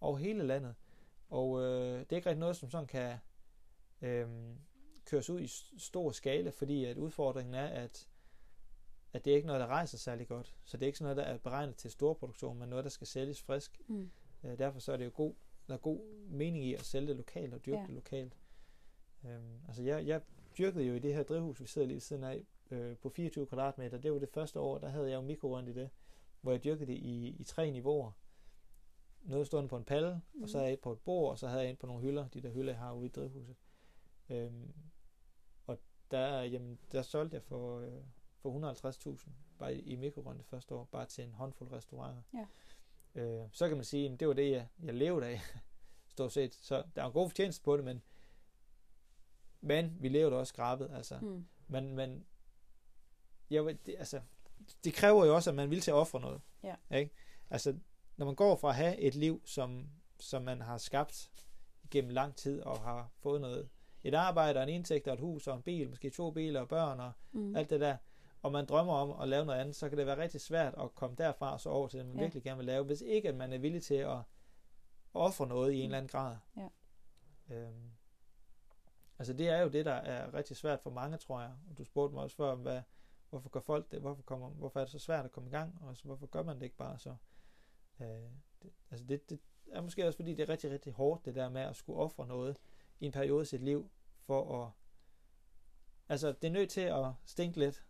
over 0.00 0.16
hele 0.16 0.46
landet. 0.46 0.74
Og 1.28 1.60
øh, 1.60 2.00
det 2.00 2.12
er 2.12 2.16
ikke 2.16 2.28
rigtig 2.28 2.40
noget, 2.40 2.56
som 2.56 2.70
sådan 2.70 2.86
kan 2.86 3.18
øh, 4.02 4.28
køres 5.04 5.30
ud 5.30 5.40
i 5.40 5.46
stor 5.78 6.10
skala, 6.10 6.50
fordi 6.50 6.84
at 6.84 6.96
udfordringen 6.96 7.54
er, 7.54 7.66
at, 7.66 8.08
at 9.12 9.24
det 9.24 9.30
er 9.30 9.34
ikke 9.36 9.46
noget, 9.46 9.60
der 9.60 9.66
rejser 9.66 9.98
særlig 9.98 10.28
godt. 10.28 10.54
Så 10.64 10.76
det 10.76 10.82
er 10.82 10.86
ikke 10.86 10.98
sådan 10.98 11.16
noget, 11.16 11.26
der 11.26 11.32
er 11.34 11.38
beregnet 11.38 11.76
til 11.76 11.90
storproduktion, 11.90 12.58
men 12.58 12.68
noget, 12.68 12.84
der 12.84 12.90
skal 12.90 13.06
sælges 13.06 13.42
frisk. 13.42 13.80
Mm. 13.86 14.10
Øh, 14.44 14.58
derfor 14.58 14.80
så 14.80 14.92
er 14.92 14.96
det 14.96 15.04
jo 15.04 15.10
god, 15.14 15.34
der 15.68 15.74
er 15.74 15.78
god 15.78 16.00
mening 16.28 16.64
i 16.64 16.74
at 16.74 16.84
sælge 16.84 17.08
det 17.08 17.16
lokalt 17.16 17.54
og 17.54 17.66
dyrke 17.66 17.80
ja. 17.80 17.86
det 17.86 17.94
lokalt. 17.94 18.36
Øhm, 19.24 19.60
altså 19.68 19.82
jeg, 19.82 20.06
jeg 20.06 20.20
dyrkede 20.58 20.84
jo 20.84 20.94
i 20.94 20.98
det 20.98 21.14
her 21.14 21.22
drivhus, 21.22 21.60
vi 21.60 21.66
sidder 21.66 21.86
lige 21.86 21.94
ved 21.94 22.00
siden 22.00 22.24
af, 22.24 22.46
øh, 22.70 22.96
på 22.96 23.08
24 23.08 23.46
kvadratmeter. 23.46 23.98
Det 23.98 24.12
var 24.12 24.18
det 24.18 24.28
første 24.28 24.60
år, 24.60 24.78
der 24.78 24.88
havde 24.88 25.10
jeg 25.10 25.16
jo 25.16 25.20
mikrorund 25.20 25.68
i 25.68 25.72
det, 25.72 25.90
hvor 26.40 26.52
jeg 26.52 26.64
dyrkede 26.64 26.86
det 26.86 26.98
i, 26.98 27.36
i 27.38 27.44
tre 27.44 27.70
niveauer. 27.70 28.12
Noget 29.22 29.46
stod 29.46 29.68
på 29.68 29.76
en 29.76 29.84
palle, 29.84 30.20
mm. 30.34 30.42
og 30.42 30.48
så 30.48 30.58
havde 30.58 30.68
jeg 30.68 30.74
et 30.74 30.80
på 30.80 30.92
et 30.92 31.00
bord, 31.00 31.30
og 31.30 31.38
så 31.38 31.48
havde 31.48 31.62
jeg 31.62 31.70
et 31.70 31.78
på 31.78 31.86
nogle 31.86 32.02
hylder, 32.02 32.28
de 32.28 32.40
der 32.40 32.50
hylder, 32.50 32.72
jeg 32.72 32.80
har 32.80 32.92
ude 32.92 33.06
i 33.06 33.10
drivhuset. 33.10 33.56
Øhm, 34.28 34.72
og 35.66 35.78
der, 36.10 36.42
jamen, 36.42 36.78
der 36.92 37.02
solgte 37.02 37.34
jeg 37.34 37.42
for, 37.42 37.80
øh, 37.80 38.02
for 38.38 38.50
150.000 38.50 39.30
bare 39.58 39.74
i, 39.74 39.80
i 39.80 39.96
mikrorund 39.96 40.38
det 40.38 40.46
første 40.46 40.74
år, 40.74 40.84
bare 40.84 41.06
til 41.06 41.24
en 41.24 41.32
håndfuld 41.32 41.72
restauranter. 41.72 42.22
Ja. 42.34 42.46
Øh, 43.22 43.48
så 43.52 43.68
kan 43.68 43.76
man 43.76 43.84
sige, 43.84 44.12
at 44.12 44.20
det 44.20 44.28
var 44.28 44.34
det, 44.34 44.50
jeg, 44.50 44.66
jeg 44.82 44.94
levede 44.94 45.26
af, 45.26 45.40
stort 46.14 46.32
set. 46.32 46.54
Så 46.54 46.84
der 46.96 47.02
er 47.02 47.06
en 47.06 47.12
god 47.12 47.28
fortjeneste 47.28 47.62
på 47.62 47.76
det, 47.76 47.84
men 47.84 48.02
men 49.62 49.96
vi 50.00 50.08
levede 50.08 50.38
også 50.38 50.50
skrabet, 50.50 50.90
altså. 50.94 51.18
Mm. 51.18 51.46
Men, 51.68 51.94
men 51.94 52.24
jeg, 53.50 53.76
det, 53.86 53.94
altså, 53.98 54.20
det 54.84 54.94
kræver 54.94 55.24
jo 55.24 55.34
også, 55.34 55.50
at 55.50 55.56
man 55.56 55.70
vil 55.70 55.80
til 55.80 55.90
at 55.90 55.94
ofre 55.94 56.20
noget. 56.20 56.40
Ja. 56.62 56.74
Ikke? 56.98 57.14
Altså, 57.50 57.76
når 58.16 58.26
man 58.26 58.34
går 58.34 58.56
fra 58.56 58.68
at 58.68 58.74
have 58.74 58.98
et 58.98 59.14
liv, 59.14 59.42
som, 59.44 59.88
som 60.20 60.42
man 60.42 60.60
har 60.60 60.78
skabt 60.78 61.30
gennem 61.90 62.10
lang 62.10 62.36
tid, 62.36 62.62
og 62.62 62.80
har 62.80 63.10
fået 63.18 63.40
noget, 63.40 63.68
et 64.04 64.14
arbejde, 64.14 64.58
og 64.58 64.62
en 64.62 64.68
indtægt, 64.68 65.08
og 65.08 65.14
et 65.14 65.20
hus, 65.20 65.46
og 65.46 65.56
en 65.56 65.62
bil, 65.62 65.88
måske 65.88 66.10
to 66.10 66.30
biler, 66.30 66.60
og 66.60 66.68
børn, 66.68 67.00
og 67.00 67.12
mm. 67.32 67.56
alt 67.56 67.70
det 67.70 67.80
der, 67.80 67.96
og 68.42 68.52
man 68.52 68.66
drømmer 68.66 68.94
om 68.94 69.20
at 69.20 69.28
lave 69.28 69.44
noget 69.44 69.60
andet, 69.60 69.76
så 69.76 69.88
kan 69.88 69.98
det 69.98 70.06
være 70.06 70.18
rigtig 70.18 70.40
svært 70.40 70.74
at 70.78 70.94
komme 70.94 71.16
derfra 71.16 71.52
og 71.52 71.60
så 71.60 71.68
over 71.68 71.88
til 71.88 71.98
det, 71.98 72.06
man 72.06 72.16
ja. 72.16 72.22
virkelig 72.22 72.42
gerne 72.42 72.56
vil 72.56 72.66
lave, 72.66 72.84
hvis 72.84 73.00
ikke 73.00 73.28
at 73.28 73.34
man 73.34 73.52
er 73.52 73.58
villig 73.58 73.82
til 73.82 73.94
at 73.94 74.18
ofre 75.14 75.46
noget 75.46 75.72
i 75.72 75.78
en 75.78 75.84
eller 75.84 75.98
anden 75.98 76.08
grad. 76.08 76.36
Ja. 76.56 76.68
Øhm, 77.54 77.92
Altså 79.22 79.32
det 79.32 79.48
er 79.48 79.60
jo 79.60 79.68
det, 79.68 79.84
der 79.84 79.92
er 79.92 80.34
rigtig 80.34 80.56
svært 80.56 80.80
for 80.80 80.90
mange, 80.90 81.16
tror 81.16 81.40
jeg. 81.40 81.50
Og 81.70 81.78
du 81.78 81.84
spurgte 81.84 82.14
mig 82.14 82.22
også 82.22 82.36
før, 82.36 82.54
hvad, 82.54 82.82
hvorfor 83.30 83.48
gør 83.48 83.60
folk 83.60 83.92
det? 83.92 84.00
Hvorfor, 84.00 84.22
kommer, 84.22 84.48
hvorfor 84.48 84.80
er 84.80 84.84
det 84.84 84.92
så 84.92 84.98
svært 84.98 85.24
at 85.24 85.32
komme 85.32 85.48
i 85.48 85.52
gang? 85.52 85.78
Og 85.82 85.88
altså, 85.88 86.04
hvorfor 86.04 86.26
gør 86.26 86.42
man 86.42 86.56
det 86.56 86.62
ikke 86.62 86.76
bare 86.76 86.98
så? 86.98 87.16
Øh, 88.00 88.06
det, 88.62 88.72
altså 88.90 89.06
det, 89.06 89.30
det 89.30 89.40
er 89.66 89.80
måske 89.80 90.06
også 90.06 90.16
fordi, 90.16 90.34
det 90.34 90.42
er 90.42 90.48
rigtig, 90.48 90.70
rigtig 90.70 90.92
hårdt, 90.92 91.24
det 91.24 91.34
der 91.34 91.48
med 91.48 91.60
at 91.60 91.76
skulle 91.76 91.98
ofre 91.98 92.26
noget 92.26 92.56
i 93.00 93.06
en 93.06 93.12
periode 93.12 93.42
i 93.42 93.46
sit 93.46 93.62
liv, 93.62 93.90
for 94.20 94.62
at... 94.62 94.70
Altså, 96.08 96.32
det 96.32 96.48
er 96.48 96.52
nødt 96.52 96.70
til 96.70 96.80
at 96.80 97.06
stinke 97.24 97.58
lidt 97.58 97.86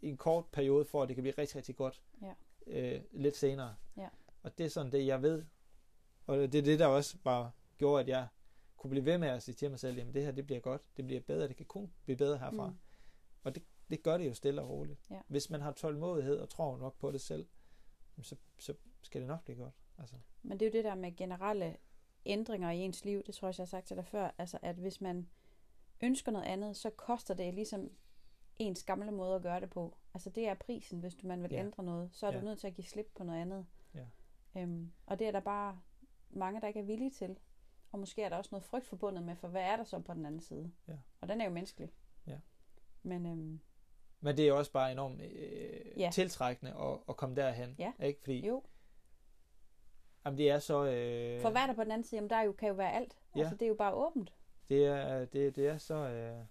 i 0.00 0.08
en 0.08 0.16
kort 0.16 0.46
periode, 0.46 0.84
for 0.84 1.02
at 1.02 1.08
det 1.08 1.16
kan 1.16 1.22
blive 1.22 1.34
rigtig, 1.38 1.56
rigtig 1.56 1.76
godt 1.76 2.02
ja. 2.22 2.34
øh, 2.66 3.02
lidt 3.12 3.36
senere. 3.36 3.76
Ja. 3.96 4.08
Og 4.42 4.58
det 4.58 4.66
er 4.66 4.70
sådan 4.70 4.92
det, 4.92 5.06
jeg 5.06 5.22
ved. 5.22 5.44
Og 6.26 6.36
det 6.36 6.54
er 6.54 6.62
det, 6.62 6.78
der 6.78 6.86
også 6.86 7.18
bare 7.24 7.50
gjorde, 7.78 8.02
at 8.02 8.08
jeg 8.08 8.26
kunne 8.82 8.90
blive 8.90 9.04
ved 9.04 9.18
med 9.18 9.28
at 9.28 9.42
sige 9.42 9.54
til 9.54 9.70
mig 9.70 9.78
selv, 9.78 9.96
jamen 9.96 10.14
det 10.14 10.24
her, 10.24 10.32
det 10.32 10.46
bliver 10.46 10.60
godt, 10.60 10.82
det 10.96 11.04
bliver 11.06 11.20
bedre, 11.20 11.48
det 11.48 11.56
kan 11.56 11.66
kun 11.66 11.92
blive 12.04 12.16
bedre 12.16 12.38
herfra. 12.38 12.68
Mm. 12.68 12.76
Og 13.42 13.54
det, 13.54 13.62
det 13.90 14.02
gør 14.02 14.18
det 14.18 14.26
jo 14.26 14.34
stille 14.34 14.62
og 14.62 14.68
roligt. 14.68 15.00
Ja. 15.10 15.20
Hvis 15.28 15.50
man 15.50 15.60
har 15.60 15.72
tålmodighed 15.72 16.38
og 16.38 16.48
tror 16.48 16.78
nok 16.78 16.98
på 16.98 17.12
det 17.12 17.20
selv, 17.20 17.46
så, 18.22 18.36
så 18.58 18.74
skal 19.02 19.20
det 19.20 19.28
nok 19.28 19.44
blive 19.44 19.58
godt. 19.58 19.74
Altså. 19.98 20.16
Men 20.42 20.60
det 20.60 20.66
er 20.66 20.70
jo 20.70 20.72
det 20.72 20.84
der 20.84 20.94
med 20.94 21.16
generelle 21.16 21.76
ændringer 22.26 22.70
i 22.70 22.78
ens 22.78 23.04
liv, 23.04 23.22
det 23.22 23.34
tror 23.34 23.48
jeg, 23.48 23.58
jeg 23.58 23.62
har 23.62 23.66
sagt 23.66 23.86
til 23.86 23.96
dig 23.96 24.06
før, 24.06 24.30
altså 24.38 24.58
at 24.62 24.76
hvis 24.76 25.00
man 25.00 25.28
ønsker 26.00 26.32
noget 26.32 26.46
andet, 26.46 26.76
så 26.76 26.90
koster 26.90 27.34
det 27.34 27.54
ligesom 27.54 27.90
ens 28.56 28.84
gamle 28.84 29.10
måde 29.10 29.34
at 29.34 29.42
gøre 29.42 29.60
det 29.60 29.70
på. 29.70 29.96
Altså 30.14 30.30
det 30.30 30.48
er 30.48 30.54
prisen, 30.54 31.00
hvis 31.00 31.22
man 31.22 31.42
vil 31.42 31.50
ja. 31.52 31.58
ændre 31.58 31.82
noget, 31.82 32.10
så 32.12 32.26
er 32.26 32.32
ja. 32.32 32.40
du 32.40 32.44
nødt 32.44 32.58
til 32.58 32.66
at 32.66 32.74
give 32.74 32.84
slip 32.84 33.10
på 33.14 33.24
noget 33.24 33.40
andet. 33.40 33.66
Ja. 33.94 34.06
Øhm, 34.56 34.92
og 35.06 35.18
det 35.18 35.26
er 35.26 35.32
der 35.32 35.40
bare 35.40 35.80
mange, 36.30 36.60
der 36.60 36.66
ikke 36.68 36.80
er 36.80 36.84
villige 36.84 37.10
til. 37.10 37.38
Og 37.92 37.98
måske 37.98 38.22
er 38.22 38.28
der 38.28 38.36
også 38.36 38.48
noget 38.52 38.64
frygt 38.64 38.86
forbundet 38.86 39.22
med, 39.24 39.36
for 39.36 39.48
hvad 39.48 39.62
er 39.62 39.76
der 39.76 39.84
så 39.84 39.98
på 39.98 40.14
den 40.14 40.26
anden 40.26 40.40
side? 40.40 40.72
Ja. 40.88 40.92
Og 41.20 41.28
den 41.28 41.40
er 41.40 41.44
jo 41.44 41.50
menneskelig. 41.50 41.92
Ja. 42.26 42.38
Men, 43.02 43.26
øhm, 43.26 43.60
Men 44.20 44.36
det 44.36 44.48
er 44.48 44.52
også 44.52 44.72
bare 44.72 44.92
enormt 44.92 45.20
øh, 45.22 46.00
Ja. 46.00 46.10
tiltrækkende 46.12 46.72
at, 46.74 46.98
at 47.08 47.16
komme 47.16 47.36
derhen. 47.36 47.76
Ja. 47.78 47.92
Ikke? 48.02 48.20
Fordi 48.24 48.46
Jo, 48.46 48.62
jamen, 50.24 50.38
det 50.38 50.50
er 50.50 50.58
så... 50.58 50.84
Øh, 50.84 51.40
for 51.42 51.50
hvad 51.50 51.62
er 51.62 51.66
der 51.66 51.74
på 51.74 51.84
den 51.84 51.92
anden 51.92 52.04
side? 52.04 52.16
Jamen, 52.18 52.30
der 52.30 52.36
er 52.36 52.42
jo, 52.42 52.52
kan 52.52 52.68
jo 52.68 52.74
være 52.74 52.92
alt. 52.92 53.18
Ja. 53.36 53.40
Altså, 53.40 53.54
det 53.54 53.62
er 53.62 53.68
jo 53.68 53.74
bare 53.74 53.94
åbent. 53.94 54.34
det, 54.68 54.86
er, 54.86 55.24
det, 55.24 55.56
det 55.56 55.66
er 55.68 55.78
så... 55.78 55.94
Øh, 55.94 56.44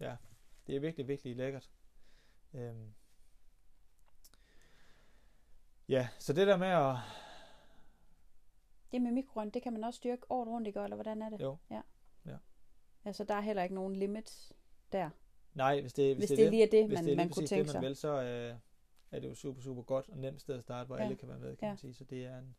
ja, 0.00 0.16
det 0.66 0.76
er 0.76 0.80
virkelig, 0.80 1.08
virkelig 1.08 1.36
lækkert. 1.36 1.70
Øhm. 2.54 2.94
Ja, 5.88 6.08
så 6.18 6.32
det 6.32 6.46
der 6.46 6.56
med 6.56 6.68
at... 6.68 6.96
Det 8.92 9.02
med 9.02 9.10
mikrorøn, 9.12 9.50
det 9.50 9.62
kan 9.62 9.72
man 9.72 9.84
også 9.84 9.96
styrke 9.96 10.22
året 10.30 10.48
rundt, 10.48 10.66
ikke? 10.68 10.80
Eller 10.80 10.96
hvordan 10.96 11.22
er 11.22 11.28
det? 11.28 11.40
Jo. 11.40 11.56
Ja. 11.70 11.80
Ja. 12.26 12.36
Altså, 13.04 13.24
der 13.24 13.34
er 13.34 13.40
heller 13.40 13.62
ikke 13.62 13.74
nogen 13.74 13.96
limits 13.96 14.52
der. 14.92 15.10
Nej, 15.54 15.80
hvis 15.80 15.92
det, 15.92 16.16
Hvis, 16.16 16.28
hvis 16.30 16.38
det, 16.38 16.50
lige 16.50 16.62
er 16.62 16.70
det, 16.70 16.88
man, 16.90 17.04
det 17.04 17.12
er 17.12 17.16
man 17.16 17.30
kunne 17.30 17.46
tænke 17.46 17.58
det, 17.68 17.74
man 17.74 17.82
sig. 17.82 17.82
vil, 17.82 17.96
så 17.96 18.22
øh, 18.22 18.54
er 19.10 19.20
det 19.20 19.28
jo 19.28 19.34
super, 19.34 19.62
super 19.62 19.82
godt 19.82 20.08
og 20.08 20.18
nemt 20.18 20.40
sted 20.40 20.54
at 20.56 20.62
starte, 20.62 20.86
hvor 20.86 20.96
Ja. 20.96 21.02
alle 21.04 21.16
kan 21.16 21.28
være 21.28 21.38
med, 21.38 21.56
kan 21.56 21.66
Ja. 21.66 21.70
man 21.70 21.78
sige. 21.78 21.94
Så 21.94 22.04
det 22.04 22.24
er 22.24 22.38
en, 22.38 22.56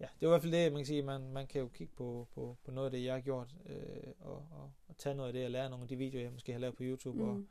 ja, 0.00 0.04
det 0.20 0.22
er 0.22 0.26
i 0.26 0.30
hvert 0.30 0.42
fald 0.42 0.52
det, 0.52 0.72
man 0.72 0.80
kan 0.80 0.86
sige, 0.86 1.02
man, 1.02 1.32
man 1.32 1.46
kan 1.46 1.60
jo 1.60 1.68
kigge 1.68 1.92
på, 1.96 2.28
på, 2.34 2.56
på 2.64 2.70
noget 2.70 2.86
af 2.86 2.90
det, 2.90 3.04
jeg 3.04 3.14
har 3.14 3.20
gjort, 3.20 3.54
øh, 3.66 4.12
og, 4.20 4.36
og, 4.50 4.72
og 4.88 4.96
tage 4.96 5.14
noget 5.14 5.28
af 5.28 5.32
det 5.32 5.44
og 5.44 5.50
lære 5.50 5.70
nogle 5.70 5.82
af 5.82 5.88
de 5.88 5.96
videoer, 5.96 6.22
jeg 6.22 6.32
måske 6.32 6.52
har 6.52 6.58
lavet 6.60 6.76
på 6.76 6.82
YouTube. 6.82 7.18
Mm. 7.22 7.28
Og, 7.30 7.42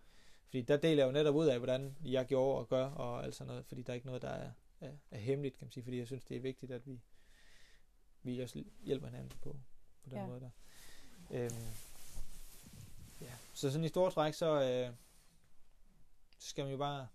fordi 0.46 0.62
der 0.62 0.78
deler 0.78 1.04
jeg 1.04 1.08
jo 1.08 1.12
netop 1.12 1.36
ud 1.36 1.48
af, 1.48 1.58
hvordan 1.58 1.96
jeg 2.06 2.26
gjorde 2.26 2.60
og 2.60 2.68
gør, 2.70 2.86
og 2.86 3.24
alt 3.24 3.36
sådan 3.36 3.48
noget, 3.48 3.66
fordi 3.66 3.82
der 3.82 3.90
er 3.90 3.96
ikke 3.96 4.08
noget, 4.08 4.22
der 4.22 4.30
er, 4.30 4.52
er, 4.82 4.92
er 5.12 5.18
hemmeligt, 5.20 5.58
kan 5.58 5.66
man 5.66 5.72
sige, 5.72 5.84
fordi 5.84 5.98
jeg 5.98 6.08
synes, 6.08 6.24
det 6.26 6.38
er 6.38 6.42
vigtigt, 6.42 6.72
at 6.72 6.88
vi, 6.88 7.02
vi 8.28 8.40
også 8.40 8.64
hjælper 8.84 9.08
hinanden 9.08 9.30
på, 9.42 9.60
på 10.04 10.10
den 10.10 10.18
Ja. 10.18 10.28
måde 10.28 10.40
der. 10.40 10.50
Øhm, 11.32 11.74
ja. 13.22 13.32
Så 13.54 13.72
sådan 13.72 13.86
i 13.86 13.88
store 13.88 14.12
træk, 14.12 14.34
så, 14.34 14.62
øh, 14.62 14.96
så 16.40 16.50
skal 16.50 16.64
man 16.64 16.72
jo 16.72 16.78
bare, 16.78 17.08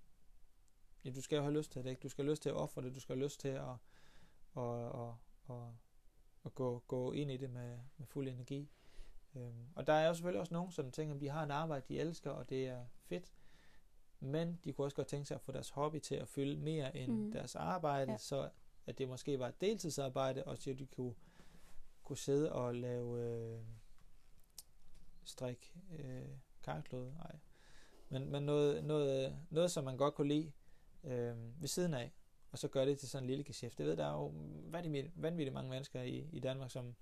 ja, 1.04 1.11
du 1.11 1.21
skal 1.23 1.37
jo 1.37 1.42
have 1.42 1.54
lyst 1.54 1.73
til 1.73 1.85
det, 1.85 1.90
ikke? 1.90 2.00
Du 2.00 2.09
skal 2.09 2.25
have 2.25 2.33
lyst 2.33 2.42
til 2.42 2.49
at 2.49 2.57
ofre 2.57 2.83
det, 2.83 2.95
du 2.95 3.00
skal 3.00 3.16
have 3.16 3.25
lyst 3.25 3.40
til 3.40 3.49
at, 3.49 3.71
at, 4.57 4.87
at, 4.87 5.14
at, 5.50 5.57
at 6.45 6.54
gå, 6.54 6.78
gå 6.88 7.12
ind 7.12 7.31
i 7.31 7.37
det 7.37 7.50
med, 7.50 7.78
med 7.97 8.07
fuld 8.07 8.28
energi. 8.28 8.71
Øhm, 9.35 9.66
og 9.75 9.87
der 9.87 9.92
er 9.92 10.09
jo 10.09 10.14
selvfølgelig 10.14 10.40
også 10.40 10.54
nogen, 10.54 10.73
som 10.73 10.90
tænker, 10.90 11.14
at 11.14 11.21
de 11.21 11.28
har 11.28 11.42
en 11.42 11.50
arbejde, 11.50 11.85
de 11.88 12.00
elsker, 12.00 12.31
og 12.31 12.49
det 12.49 12.66
er 12.69 12.85
fedt, 13.04 13.33
men 14.21 14.61
de 14.64 14.73
kunne 14.73 14.87
også 14.87 14.97
godt 14.97 15.09
tænke 15.09 15.26
sig 15.26 15.35
at 15.35 15.40
få 15.40 15.52
deres 15.52 15.71
hobby 15.71 15.99
til 15.99 16.14
at 16.14 16.28
fylde 16.28 16.57
mere 16.61 16.97
end 16.97 17.12
mm. 17.12 17.33
deres 17.33 17.54
arbejde, 17.57 18.12
ja. 18.12 18.19
så 18.19 18.50
at 18.86 18.98
det 18.98 19.08
måske 19.08 19.38
var 19.38 19.48
et 19.48 19.60
deltidsarbejde, 19.60 20.44
og 20.44 20.58
så 20.58 20.72
de 20.72 20.86
kunne, 20.86 21.14
kunne 22.02 22.18
sidde 22.18 22.52
og 22.52 22.74
lave 22.74 23.20
øh, 23.20 23.60
strik 25.24 25.74
øh, 25.98 26.28
karklode, 26.62 27.14
nej. 27.14 27.38
Men, 28.08 28.30
men 28.30 28.42
noget, 28.42 28.84
noget, 28.84 29.36
noget, 29.50 29.70
som 29.70 29.84
man 29.84 29.96
godt 29.96 30.14
kunne 30.14 30.28
lide 30.28 30.52
øh, 31.04 31.60
ved 31.60 31.68
siden 31.68 31.94
af, 31.94 32.12
og 32.52 32.58
så 32.58 32.68
gør 32.68 32.84
det 32.84 32.98
til 32.98 33.08
sådan 33.08 33.24
en 33.24 33.30
lille 33.30 33.44
geschæft. 33.44 33.78
Jeg 33.78 33.86
ved, 33.86 33.96
der 33.96 34.06
er 34.06 34.12
jo 34.12 34.32
vanvittigt, 34.70 35.22
vanvittigt 35.22 35.54
mange 35.54 35.70
mennesker 35.70 36.02
i, 36.02 36.28
i 36.32 36.40
Danmark, 36.40 36.70
som, 36.70 36.94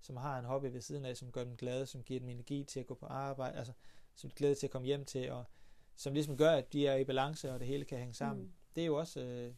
som 0.00 0.16
har 0.16 0.38
en 0.38 0.44
hobby 0.44 0.66
ved 0.66 0.80
siden 0.80 1.04
af, 1.04 1.16
som 1.16 1.32
gør 1.32 1.44
dem 1.44 1.56
glade, 1.56 1.86
som 1.86 2.02
giver 2.02 2.20
dem 2.20 2.28
energi 2.28 2.64
til 2.64 2.80
at 2.80 2.86
gå 2.86 2.94
på 2.94 3.06
arbejde, 3.06 3.58
altså 3.58 3.72
som 4.14 4.30
glæde 4.30 4.54
til 4.54 4.66
at 4.66 4.70
komme 4.70 4.86
hjem 4.86 5.04
til, 5.04 5.30
og 5.30 5.44
som 5.96 6.12
ligesom 6.12 6.36
gør, 6.36 6.50
at 6.50 6.72
de 6.72 6.86
er 6.86 6.96
i 6.96 7.04
balance, 7.04 7.52
og 7.52 7.60
det 7.60 7.68
hele 7.68 7.84
kan 7.84 7.98
hænge 7.98 8.14
sammen. 8.14 8.44
Mm. 8.44 8.52
Det 8.74 8.82
er 8.82 8.86
jo 8.86 8.96
også, 8.96 9.20
øh, 9.20 9.54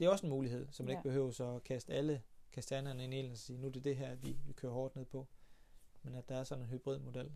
det 0.00 0.06
er 0.06 0.10
også 0.10 0.26
en 0.26 0.30
mulighed, 0.30 0.68
som 0.70 0.86
man 0.86 0.92
Ja. 0.92 0.98
ikke 0.98 1.08
behøver 1.08 1.30
så 1.30 1.54
at 1.56 1.62
kaste 1.64 1.92
alle 1.92 2.22
kastanjerne 2.52 3.04
ind 3.04 3.14
i 3.14 3.18
ilden 3.18 3.32
og 3.32 3.38
sige, 3.38 3.58
nu 3.58 3.66
er 3.66 3.70
det 3.70 3.84
det 3.84 3.96
her, 3.96 4.14
vi, 4.14 4.38
vi 4.46 4.52
kører 4.52 4.72
hårdt 4.72 4.96
ned 4.96 5.04
på. 5.04 5.28
Men 6.02 6.14
at 6.14 6.28
der 6.28 6.34
er 6.34 6.44
sådan 6.44 6.64
en 6.64 6.70
hybridmodel. 6.70 7.32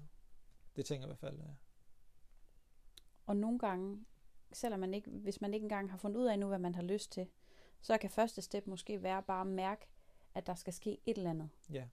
Det 0.77 0.87
tænker 0.87 1.07
jeg 1.07 1.07
i 1.07 1.11
hvert 1.11 1.19
fald. 1.19 1.39
Ja. 1.39 1.55
Og 3.27 3.37
nogle 3.37 3.59
gange, 3.59 4.05
selvom 4.53 4.81
man 4.81 4.95
ikke, 4.95 5.11
hvis 5.11 5.41
man 5.41 5.55
ikke 5.55 5.65
engang 5.65 5.91
har 5.91 5.97
fundet 5.97 6.21
ud 6.21 6.27
af 6.27 6.39
nu, 6.39 6.47
hvad 6.49 6.59
man 6.59 6.75
har 6.75 6.83
lyst 6.83 7.13
til, 7.13 7.27
så 7.81 7.99
kan 7.99 8.11
første 8.11 8.43
step 8.43 8.67
måske 8.67 9.03
være 9.03 9.23
bare 9.23 9.41
at 9.41 9.47
mærke, 9.47 9.87
at 10.35 10.47
der 10.47 10.55
skal 10.55 10.73
ske 10.73 10.99
et 11.07 11.19
eller 11.19 11.31
andet. 11.31 11.49
Ja. 11.71 11.85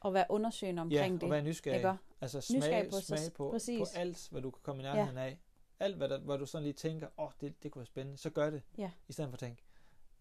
Og 0.00 0.14
være 0.14 0.26
undersøgende 0.28 0.80
ja, 0.80 0.84
omkring 0.84 1.14
og 1.14 1.20
det. 1.20 1.30
være 1.30 1.42
nysgerrig. 1.42 1.76
Ikke? 1.76 1.94
Altså 2.20 2.40
smage, 2.40 2.60
Nysgerrig 2.60 2.90
på 2.90 3.00
smage 3.00 3.30
på, 3.30 3.50
præcis. 3.50 3.78
på 3.78 3.98
alt, 3.98 4.28
hvad 4.30 4.42
du 4.42 4.50
kan 4.50 4.60
komme 4.62 4.82
i 4.82 4.84
nærheden 4.84 5.16
ja. 5.16 5.24
af. 5.24 5.38
Alt, 5.80 5.96
hvad, 5.96 6.08
der, 6.08 6.18
hvor 6.18 6.36
du 6.36 6.46
sådan 6.46 6.62
lige 6.62 6.72
tænker, 6.72 7.06
åh, 7.18 7.26
oh, 7.26 7.32
det, 7.40 7.62
det 7.62 7.72
kunne 7.72 7.80
være 7.80 7.86
spændende, 7.86 8.18
så 8.18 8.30
gør 8.30 8.50
det. 8.50 8.62
Ja. 8.78 8.90
I 9.08 9.12
stedet 9.12 9.30
for 9.30 9.34
at 9.34 9.38
tænke, 9.38 9.62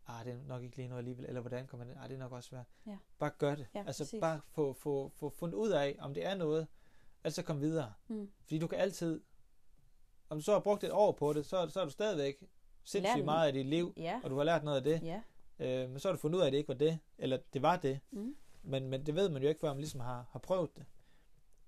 ah, 0.07 0.25
det 0.25 0.33
er 0.33 0.37
nok 0.47 0.63
ikke 0.63 0.75
lige 0.77 0.87
noget 0.87 0.99
alligevel, 0.99 1.25
eller 1.25 1.41
hvordan 1.41 1.67
kommer 1.67 1.85
det, 1.85 1.97
ah, 2.01 2.09
det 2.09 2.15
er 2.15 2.19
nok 2.19 2.31
også 2.31 2.49
svært. 2.49 2.65
Ja. 2.87 2.97
Bare 3.19 3.31
gør 3.37 3.55
det. 3.55 3.67
Ja, 3.75 3.83
altså 3.87 4.03
præcis. 4.03 4.19
bare 4.21 4.41
få, 4.47 4.73
få, 4.73 5.09
få 5.15 5.29
fundet 5.29 5.55
ud 5.57 5.69
af, 5.69 5.95
om 5.99 6.13
det 6.13 6.25
er 6.25 6.35
noget, 6.35 6.67
altså 7.23 7.43
kom 7.43 7.61
videre. 7.61 7.93
Mm. 8.07 8.31
Fordi 8.43 8.59
du 8.59 8.67
kan 8.67 8.79
altid, 8.79 9.21
om 10.29 10.37
du 10.37 10.43
så 10.43 10.51
har 10.53 10.59
brugt 10.59 10.83
et 10.83 10.91
år 10.91 11.11
på 11.11 11.33
det, 11.33 11.45
så, 11.45 11.69
så 11.69 11.79
er 11.81 11.85
du 11.85 11.91
stadigvæk 11.91 12.43
sindssygt 12.83 13.25
meget 13.25 13.47
af 13.47 13.53
dit 13.53 13.65
liv, 13.65 13.93
Ja, 13.97 14.19
og 14.23 14.29
du 14.29 14.37
har 14.37 14.43
lært 14.43 14.63
noget 14.63 14.77
af 14.77 14.83
det. 14.83 15.01
ja. 15.03 15.21
Øh, 15.59 15.89
men 15.89 15.99
så 15.99 16.07
har 16.07 16.13
du 16.13 16.19
fundet 16.19 16.37
ud 16.37 16.41
af, 16.43 16.47
at 16.47 16.51
det 16.51 16.57
ikke 16.57 16.67
var 16.67 16.73
det, 16.75 16.99
eller 17.17 17.37
det 17.53 17.61
var 17.61 17.77
det. 17.77 17.99
Mm. 18.11 18.35
Men, 18.63 18.87
men 18.89 19.05
det 19.05 19.15
ved 19.15 19.29
man 19.29 19.41
jo 19.41 19.47
ikke, 19.49 19.59
før 19.59 19.67
man 19.69 19.77
ligesom 19.77 19.99
har, 19.99 20.25
har 20.31 20.39
prøvet 20.39 20.77
det. 20.77 20.85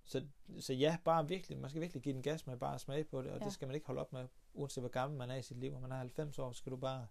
Så, 0.03 0.23
så 0.59 0.73
ja, 0.73 0.97
bare 1.05 1.27
virkelig, 1.27 1.57
man 1.59 1.69
skal 1.69 1.81
virkelig 1.81 2.03
give 2.03 2.13
den 2.15 2.21
gas 2.21 2.47
med 2.47 2.57
bare 2.57 2.75
at 2.75 2.81
smage 2.81 3.03
på 3.03 3.21
det, 3.21 3.31
og 3.31 3.39
Ja. 3.39 3.45
det 3.45 3.53
skal 3.53 3.67
man 3.67 3.75
ikke 3.75 3.87
holde 3.87 4.01
op 4.01 4.13
med, 4.13 4.27
uanset 4.53 4.81
hvor 4.81 4.89
gammel 4.89 5.17
man 5.17 5.29
er 5.29 5.35
i 5.35 5.41
sit 5.41 5.57
liv. 5.57 5.71
Når 5.71 5.79
man 5.79 5.91
er 5.91 5.95
90 5.97 6.39
år, 6.39 6.51
så 6.51 6.57
skal 6.57 6.71
du 6.71 6.77
bare, 6.77 7.07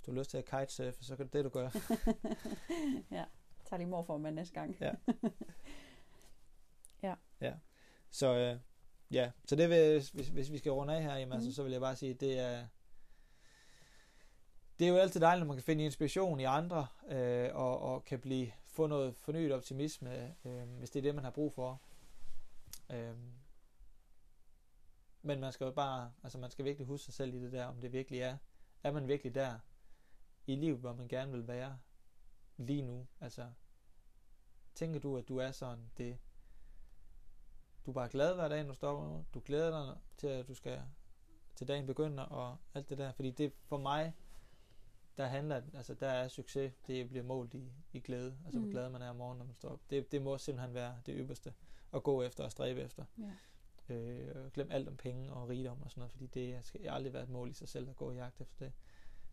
hvis 0.00 0.06
du 0.06 0.12
har 0.12 0.18
lyst 0.18 0.30
til 0.30 0.38
at 0.38 0.44
kitesurfe, 0.44 1.04
så 1.04 1.16
kan 1.16 1.26
det 1.26 1.32
det, 1.32 1.44
du 1.44 1.48
gør. 1.48 1.70
ja. 3.16 3.24
Tag 3.64 3.78
lige 3.78 3.88
morfor 3.88 4.18
med 4.18 4.32
næste 4.32 4.54
gang. 4.54 4.76
Ja. 7.40 7.54
Så 8.10 8.34
øh, 8.36 8.58
ja, 9.10 9.30
så 9.44 9.56
det 9.56 9.70
vil, 9.70 10.10
hvis, 10.12 10.28
hvis 10.28 10.52
vi 10.52 10.58
skal 10.58 10.72
runde 10.72 10.96
af 10.96 11.02
her, 11.02 11.12
jamen, 11.12 11.28
mm. 11.28 11.32
Altså, 11.32 11.52
så 11.52 11.62
vil 11.62 11.72
jeg 11.72 11.80
bare 11.80 11.96
sige, 11.96 12.14
det 12.14 12.38
er, 12.38 12.66
det 14.78 14.84
er 14.84 14.88
jo 14.88 14.96
altid 14.96 15.20
dejligt, 15.20 15.40
når 15.40 15.46
man 15.46 15.56
kan 15.56 15.64
finde 15.64 15.84
inspiration 15.84 16.40
i 16.40 16.44
andre, 16.44 16.86
øh, 17.08 17.50
og, 17.54 17.80
og 17.80 18.04
kan 18.04 18.20
blive, 18.20 18.52
få 18.66 18.86
noget 18.86 19.16
fornyet 19.16 19.52
optimisme, 19.52 20.34
øh, 20.44 20.68
hvis 20.78 20.90
det 20.90 20.98
er 20.98 21.02
det, 21.02 21.14
man 21.14 21.24
har 21.24 21.30
brug 21.30 21.52
for. 21.52 21.80
Øh, 22.90 23.14
men 25.22 25.40
man 25.40 25.52
skal 25.52 25.64
jo 25.64 25.70
bare, 25.70 26.12
altså 26.22 26.38
man 26.38 26.50
skal 26.50 26.64
virkelig 26.64 26.86
huske 26.86 27.04
sig 27.04 27.14
selv 27.14 27.34
i 27.34 27.40
det 27.40 27.52
der, 27.52 27.64
om 27.64 27.80
det 27.80 27.92
virkelig 27.92 28.20
er, 28.20 28.36
er 28.82 28.92
man 28.92 29.08
virkelig 29.08 29.34
der 29.34 29.58
i 30.52 30.56
livet, 30.56 30.78
hvor 30.78 30.92
man 30.92 31.08
gerne 31.08 31.32
vil 31.32 31.48
være 31.48 31.78
lige 32.56 32.82
nu? 32.82 33.06
Altså, 33.20 33.50
tænker 34.74 35.00
du, 35.00 35.16
at 35.16 35.28
du 35.28 35.36
er 35.36 35.50
sådan 35.50 35.90
det, 35.96 36.18
du 37.86 37.90
er 37.90 37.94
bare 37.94 38.08
glad 38.08 38.34
hver 38.34 38.48
dag, 38.48 38.62
når 38.62 38.70
du 38.70 38.74
stopper. 38.74 39.22
Du 39.34 39.42
glæder 39.44 39.70
dig 39.70 39.96
til, 40.16 40.26
at 40.26 40.48
du 40.48 40.54
skal 40.54 40.82
til 41.54 41.68
dagen 41.68 41.86
begynder 41.86 42.22
og 42.22 42.56
alt 42.74 42.88
det 42.88 42.98
der. 42.98 43.12
Fordi 43.12 43.30
det 43.30 43.52
for 43.64 43.78
mig, 43.78 44.14
der 45.16 45.26
handler, 45.26 45.62
altså 45.74 45.94
der 45.94 46.08
er 46.08 46.28
succes, 46.28 46.72
det 46.86 47.08
bliver 47.08 47.24
målt 47.24 47.54
i, 47.54 47.72
i 47.92 48.00
glæde. 48.00 48.38
Altså 48.44 48.58
mm. 48.58 48.64
Hvor 48.64 48.72
glad 48.72 48.90
man 48.90 49.02
er 49.02 49.10
om 49.10 49.16
morgenen, 49.16 49.38
når 49.38 49.44
man 49.44 49.54
står 49.54 49.68
op. 49.68 49.80
Det, 49.90 50.12
det 50.12 50.22
må 50.22 50.38
simpelthen 50.38 50.74
være 50.74 51.00
det 51.06 51.14
ypperste 51.18 51.54
at 51.92 52.02
gå 52.02 52.22
efter 52.22 52.44
og 52.44 52.50
stræbe 52.50 52.80
efter. 52.80 53.04
Ja. 53.18 53.94
Øh, 53.94 54.52
glem 54.52 54.70
alt 54.70 54.88
om 54.88 54.96
penge 54.96 55.32
og 55.32 55.48
rigdom 55.48 55.82
og 55.82 55.90
sådan 55.90 56.00
noget, 56.00 56.12
fordi 56.12 56.26
det 56.26 56.64
skal 56.64 56.88
aldrig 56.88 57.12
være 57.12 57.22
et 57.22 57.28
mål 57.28 57.50
i 57.50 57.54
sig 57.54 57.68
selv 57.68 57.90
at 57.90 57.96
gå 57.96 58.10
i 58.10 58.14
jagt 58.14 58.40
efter 58.40 58.56
det. 58.58 58.72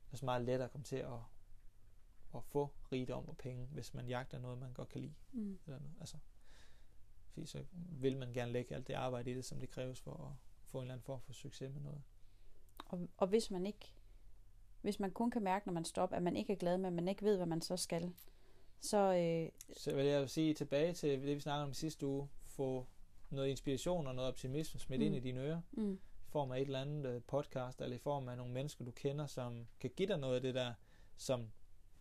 Det 0.07 0.13
er 0.13 0.17
så 0.17 0.25
meget 0.25 0.41
lettere 0.41 0.65
at 0.65 0.71
komme 0.71 0.85
til 0.85 0.95
at, 0.95 1.19
at 2.35 2.43
få 2.43 2.69
rigdom 2.91 3.29
og 3.29 3.37
penge, 3.37 3.65
hvis 3.65 3.93
man 3.93 4.07
jagter 4.07 4.39
noget, 4.39 4.57
man 4.57 4.73
godt 4.73 4.89
kan 4.89 5.01
lide. 5.01 5.13
Mm. 5.31 5.59
Eller 5.65 5.79
noget. 5.79 5.95
Altså, 5.99 6.17
fordi 7.33 7.45
så 7.45 7.63
vil 7.73 8.17
man 8.17 8.33
gerne 8.33 8.51
lægge 8.51 8.75
alt 8.75 8.87
det 8.87 8.93
arbejde 8.93 9.31
i 9.31 9.33
det, 9.33 9.45
som 9.45 9.59
det 9.59 9.69
kræves 9.69 10.01
for 10.01 10.11
at 10.11 10.31
få 10.65 10.77
en 10.77 10.83
eller 10.83 10.93
anden 10.93 11.05
form 11.05 11.21
for 11.21 11.33
succes 11.33 11.73
med 11.73 11.81
noget. 11.81 12.01
Og, 12.77 13.09
og 13.17 13.27
hvis 13.27 13.51
man 13.51 13.65
ikke, 13.65 13.93
hvis 14.81 14.99
man 14.99 15.11
kun 15.11 15.31
kan 15.31 15.43
mærke, 15.43 15.67
når 15.67 15.73
man 15.73 15.85
stopper, 15.85 16.17
at 16.17 16.23
man 16.23 16.35
ikke 16.35 16.53
er 16.53 16.57
glad 16.57 16.77
med, 16.77 16.87
at 16.87 16.93
man 16.93 17.07
ikke 17.07 17.25
ved, 17.25 17.37
hvad 17.37 17.45
man 17.45 17.61
så 17.61 17.77
skal, 17.77 18.13
så 18.81 18.97
øh, 18.97 19.49
Så 19.77 19.95
vil 19.95 20.05
jeg 20.05 20.29
sige 20.29 20.53
tilbage 20.53 20.93
til 20.93 21.09
det, 21.09 21.35
vi 21.35 21.39
snakkede 21.39 21.63
om 21.65 21.73
sidste 21.73 22.05
uge, 22.05 22.27
få 22.45 22.87
noget 23.29 23.49
inspiration 23.49 24.07
og 24.07 24.15
noget 24.15 24.31
optimisme 24.31 24.79
smidt 24.79 24.99
mm. 24.99 25.05
ind 25.05 25.15
i 25.15 25.19
dine 25.19 25.39
ører, 25.39 25.61
mm, 25.71 25.99
form 26.29 26.51
af 26.51 26.57
et 26.57 26.65
eller 26.65 26.81
andet 26.81 27.05
øh, 27.05 27.21
podcast, 27.27 27.81
eller 27.81 27.95
i 27.95 27.99
form 27.99 28.27
af 28.27 28.37
nogle 28.37 28.53
mennesker, 28.53 28.85
du 28.85 28.91
kender, 28.91 29.25
som 29.25 29.67
kan 29.79 29.89
give 29.97 30.07
dig 30.07 30.17
noget 30.17 30.35
af 30.35 30.41
det 30.41 30.55
der, 30.55 30.73
som 31.17 31.47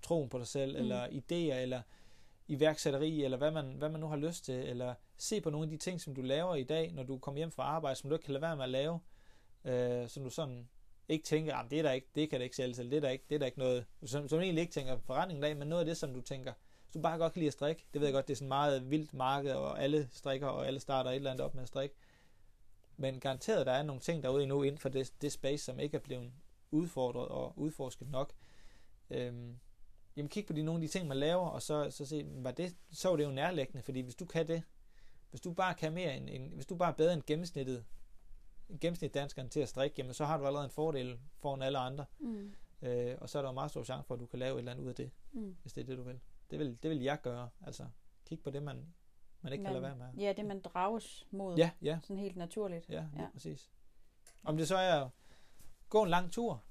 troen 0.02 0.28
på 0.28 0.38
dig 0.38 0.46
selv, 0.46 0.72
Mm. 0.76 0.82
eller 0.82 1.06
idéer, 1.06 1.54
eller 1.54 1.82
iværksætteri, 2.48 3.24
eller 3.24 3.38
hvad 3.38 3.50
man, 3.50 3.74
hvad 3.74 3.88
man 3.88 4.00
nu 4.00 4.06
har 4.08 4.16
lyst 4.16 4.44
til, 4.44 4.54
eller 4.54 4.94
se 5.16 5.40
på 5.40 5.50
nogle 5.50 5.64
af 5.64 5.70
de 5.70 5.76
ting, 5.76 6.00
som 6.00 6.14
du 6.14 6.22
laver 6.22 6.54
i 6.54 6.64
dag, 6.64 6.92
når 6.92 7.02
du 7.02 7.18
kommer 7.18 7.38
hjem 7.38 7.50
fra 7.50 7.62
arbejde, 7.62 7.96
som 7.96 8.10
du 8.10 8.16
ikke 8.16 8.24
kan 8.24 8.32
lade 8.32 8.42
være 8.42 8.56
med 8.56 8.64
at 8.64 8.70
lave, 8.70 9.00
øh, 9.64 10.08
som 10.08 10.24
du 10.24 10.30
sådan 10.30 10.68
ikke 11.08 11.24
tænker, 11.24 11.54
ah, 11.54 11.70
det 11.70 11.78
er 11.78 11.82
der 11.82 11.92
ikke, 11.92 12.06
det 12.14 12.30
kan 12.30 12.40
det 12.40 12.44
ikke 12.44 12.56
sælge 12.56 12.74
til, 12.74 12.90
det 12.90 12.96
er 12.96 13.00
der 13.00 13.08
ikke, 13.08 13.24
det 13.28 13.34
er 13.34 13.38
der 13.38 13.46
ikke 13.46 13.58
noget, 13.58 13.84
som, 14.04 14.28
som 14.28 14.40
egentlig 14.40 14.60
ikke 14.62 14.72
tænker 14.72 14.98
forretningen 14.98 15.44
af, 15.44 15.56
men 15.56 15.68
noget 15.68 15.80
af 15.80 15.86
det, 15.86 15.96
som 15.96 16.14
du 16.14 16.20
tænker, 16.20 16.52
hvis 16.84 16.92
du 16.92 17.00
bare 17.00 17.18
godt 17.18 17.32
kan 17.32 17.40
lide 17.40 17.46
at 17.46 17.52
strikke, 17.52 17.86
det 17.92 18.00
ved 18.00 18.08
jeg 18.08 18.14
godt, 18.14 18.28
det 18.28 18.34
er 18.34 18.36
sådan 18.36 18.48
meget 18.48 18.90
vildt 18.90 19.14
marked, 19.14 19.52
og 19.52 19.82
alle 19.82 20.08
strikker, 20.12 20.46
og 20.46 20.66
alle 20.66 20.80
starter 20.80 21.10
et 21.10 21.16
eller 21.16 21.30
andet 21.30 21.44
op 21.44 21.54
med 21.54 21.62
at 21.62 21.68
strikke, 21.68 21.94
men 22.96 23.20
garanteret, 23.20 23.66
der 23.66 23.72
er 23.72 23.82
nogle 23.82 24.00
ting 24.00 24.22
derude 24.22 24.42
endnu 24.42 24.62
inden 24.62 24.78
for 24.78 24.88
det, 24.88 25.12
det 25.22 25.32
space, 25.32 25.64
som 25.64 25.80
ikke 25.80 25.96
er 25.96 26.00
blevet 26.00 26.32
udfordret 26.70 27.28
og 27.28 27.52
udforsket 27.58 28.08
nok. 28.10 28.32
Øhm, 29.10 29.58
jamen 30.16 30.28
kig 30.28 30.46
på 30.46 30.52
de, 30.52 30.62
nogle 30.62 30.78
af 30.82 30.88
de 30.88 30.92
ting, 30.92 31.08
man 31.08 31.16
laver, 31.16 31.46
og 31.48 31.62
så, 31.62 31.90
så 31.90 32.06
se, 32.06 32.24
var 32.28 32.50
det, 32.50 32.76
så 32.90 33.12
er 33.12 33.16
det 33.16 33.24
jo 33.24 33.30
nærlæggende, 33.30 33.82
fordi 33.82 34.00
hvis 34.00 34.14
du 34.14 34.24
kan 34.24 34.48
det, 34.48 34.62
hvis 35.30 35.40
du 35.40 35.52
bare 35.52 35.74
kan 35.74 35.92
mere 35.92 36.16
end, 36.16 36.30
end 36.30 36.54
hvis 36.54 36.66
du 36.66 36.76
bare 36.76 36.92
er 36.92 36.96
bedre 36.96 37.12
end 37.14 37.22
gennemsnittet 37.26 37.84
gennemsnitdanskeren 38.80 39.48
til 39.48 39.60
at 39.60 39.68
strikke, 39.68 39.94
jamen 39.98 40.14
så 40.14 40.24
har 40.24 40.38
du 40.38 40.46
allerede 40.46 40.64
en 40.64 40.70
fordel 40.70 41.18
foran 41.38 41.62
alle 41.62 41.78
andre. 41.78 42.04
Mm. 42.18 42.54
Øh, 42.82 43.16
og 43.20 43.28
så 43.28 43.38
er 43.38 43.42
der 43.42 43.48
jo 43.48 43.54
meget 43.54 43.70
stor 43.70 43.84
chance 43.84 44.06
for, 44.06 44.14
at 44.14 44.20
du 44.20 44.26
kan 44.26 44.38
lave 44.38 44.54
et 44.54 44.58
eller 44.58 44.72
andet 44.72 44.84
ud 44.84 44.88
af 44.88 44.94
det, 44.94 45.10
Mm. 45.32 45.56
hvis 45.62 45.72
det 45.72 45.80
er 45.82 45.86
det, 45.86 45.98
du 45.98 46.02
vil. 46.02 46.20
Det 46.50 46.58
vil, 46.58 46.78
det 46.82 46.90
vil 46.90 47.02
jeg 47.02 47.20
gøre. 47.22 47.48
Altså, 47.66 47.86
kig 48.24 48.40
på 48.40 48.50
det, 48.50 48.62
man, 48.62 48.94
man 49.46 49.52
ikke 49.52 49.64
kan 49.64 49.72
lade 49.72 49.82
være 49.82 49.96
med. 49.96 50.06
Ja, 50.24 50.32
det 50.32 50.44
man 50.44 50.60
drages 50.60 51.26
mod. 51.30 51.56
Ja, 51.56 51.70
ja, 51.82 51.98
Sådan 52.02 52.18
helt 52.18 52.36
naturligt. 52.36 52.88
ja, 52.88 53.04
Ja. 53.18 53.26
præcis. 53.32 53.70
Om 54.44 54.56
det 54.56 54.68
så 54.68 54.76
er 54.76 55.00
at 55.04 55.10
gå 55.88 56.02
en 56.02 56.08
lang 56.10 56.32
tur. 56.32 56.62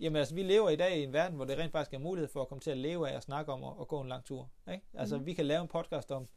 Jamen 0.00 0.16
altså, 0.16 0.34
vi 0.34 0.42
lever 0.42 0.70
i 0.70 0.76
dag 0.76 0.98
i 0.98 1.02
en 1.02 1.12
verden, 1.12 1.36
hvor 1.36 1.44
det 1.44 1.58
rent 1.58 1.72
faktisk 1.72 1.94
er 1.94 1.98
mulighed 1.98 2.28
for 2.28 2.42
at 2.42 2.48
komme 2.48 2.60
til 2.60 2.70
at 2.70 2.76
leve 2.78 3.10
af 3.10 3.16
at 3.16 3.22
snakke 3.22 3.52
om 3.52 3.64
at, 3.64 3.72
at 3.80 3.88
gå 3.88 4.00
en 4.00 4.08
lang 4.08 4.24
tur. 4.24 4.50
Ikke? 4.72 4.84
Altså, 4.94 5.16
Mhm. 5.16 5.26
vi 5.26 5.34
kan 5.34 5.46
lave 5.46 5.62
en 5.62 5.68
podcast 5.68 6.10
om 6.10 6.28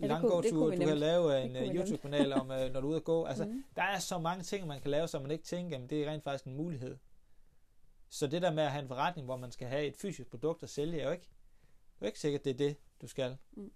Ja, 0.00 0.02
det 0.02 0.08
lang 0.08 0.20
kunne- 0.20 0.42
det 0.42 0.42
gåtur, 0.52 0.58
kunne 0.58 0.70
vi 0.78 0.84
du 0.84 0.88
kan 0.88 0.98
lave 0.98 1.42
en 1.44 1.50
uh, 1.56 1.62
nemt. 1.62 1.76
YouTube-kanal 1.76 2.32
om, 2.32 2.40
uh, 2.50 2.56
når 2.56 2.80
du 2.80 2.86
er 2.86 2.90
ude 2.90 2.96
at 2.96 3.04
gå. 3.04 3.24
Altså, 3.30 3.44
mm. 3.44 3.64
der 3.76 3.82
er 3.82 3.98
så 3.98 4.18
mange 4.18 4.42
ting, 4.44 4.66
man 4.66 4.80
kan 4.80 4.90
lave, 4.90 5.08
som 5.08 5.22
man 5.22 5.30
ikke 5.30 5.44
tænker, 5.44 5.76
jamen 5.76 5.90
det 5.90 6.02
er 6.04 6.10
rent 6.10 6.24
faktisk 6.24 6.44
en 6.44 6.54
mulighed. 6.56 6.96
Så 8.08 8.26
det 8.26 8.42
der 8.42 8.52
med 8.52 8.62
at 8.62 8.70
have 8.70 8.82
en 8.82 8.88
forretning, 8.88 9.24
hvor 9.24 9.36
man 9.36 9.52
skal 9.52 9.68
have 9.68 9.84
et 9.86 9.96
fysisk 9.96 10.30
produkt 10.30 10.62
at 10.62 10.70
sælge, 10.70 11.00
er 11.00 11.04
jo 11.06 11.10
ikke, 11.12 11.24
det 11.24 11.94
er 11.94 11.96
jo 12.00 12.06
ikke 12.06 12.20
sikkert, 12.20 12.44
det 12.44 12.50
er 12.50 12.54
det, 12.56 12.76
du 13.02 13.06
skal. 13.06 13.36
Mm. 13.52 13.72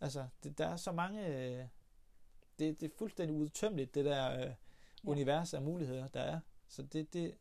Altså, 0.00 0.26
det, 0.42 0.58
der 0.58 0.66
er 0.66 0.76
så 0.76 0.92
mange... 0.92 1.26
øh, 1.26 1.66
Det, 2.58 2.80
det 2.80 2.92
er 2.92 2.96
fuldstændig 2.98 3.36
udtømmeligt, 3.36 3.94
det 3.94 4.04
der 4.04 4.40
øh, 4.46 4.54
univers 5.04 5.54
af 5.54 5.62
muligheder, 5.62 6.08
der 6.08 6.20
er. 6.20 6.40
Så 6.68 6.82
det, 6.82 7.12
det, 7.12 7.34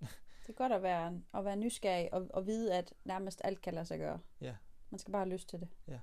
Det 0.46 0.48
er 0.48 0.52
godt 0.52 0.72
at 0.72 0.82
være, 0.82 1.20
at 1.34 1.44
være 1.44 1.56
nysgerrig 1.56 2.14
og, 2.14 2.26
og 2.34 2.46
vide, 2.46 2.74
at 2.74 2.94
nærmest 3.04 3.40
alt 3.44 3.62
kan 3.62 3.74
lade 3.74 3.86
sig 3.86 3.98
gøre. 3.98 4.20
Ja. 4.40 4.56
Man 4.90 4.98
skal 4.98 5.12
bare 5.12 5.22
have 5.24 5.32
lyst 5.32 5.48
til 5.48 5.60
det. 5.60 5.68
Ja. 5.88 6.00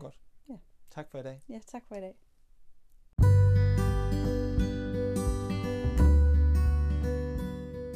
Godt. 0.00 0.20
Ja. 0.48 0.54
tak 0.90 1.10
for 1.10 1.18
i 1.18 1.22
dag. 1.22 1.42
Ja, 1.48 1.60
tak 1.66 1.82
for 1.88 1.94
i 1.94 2.00
dag. 2.00 2.14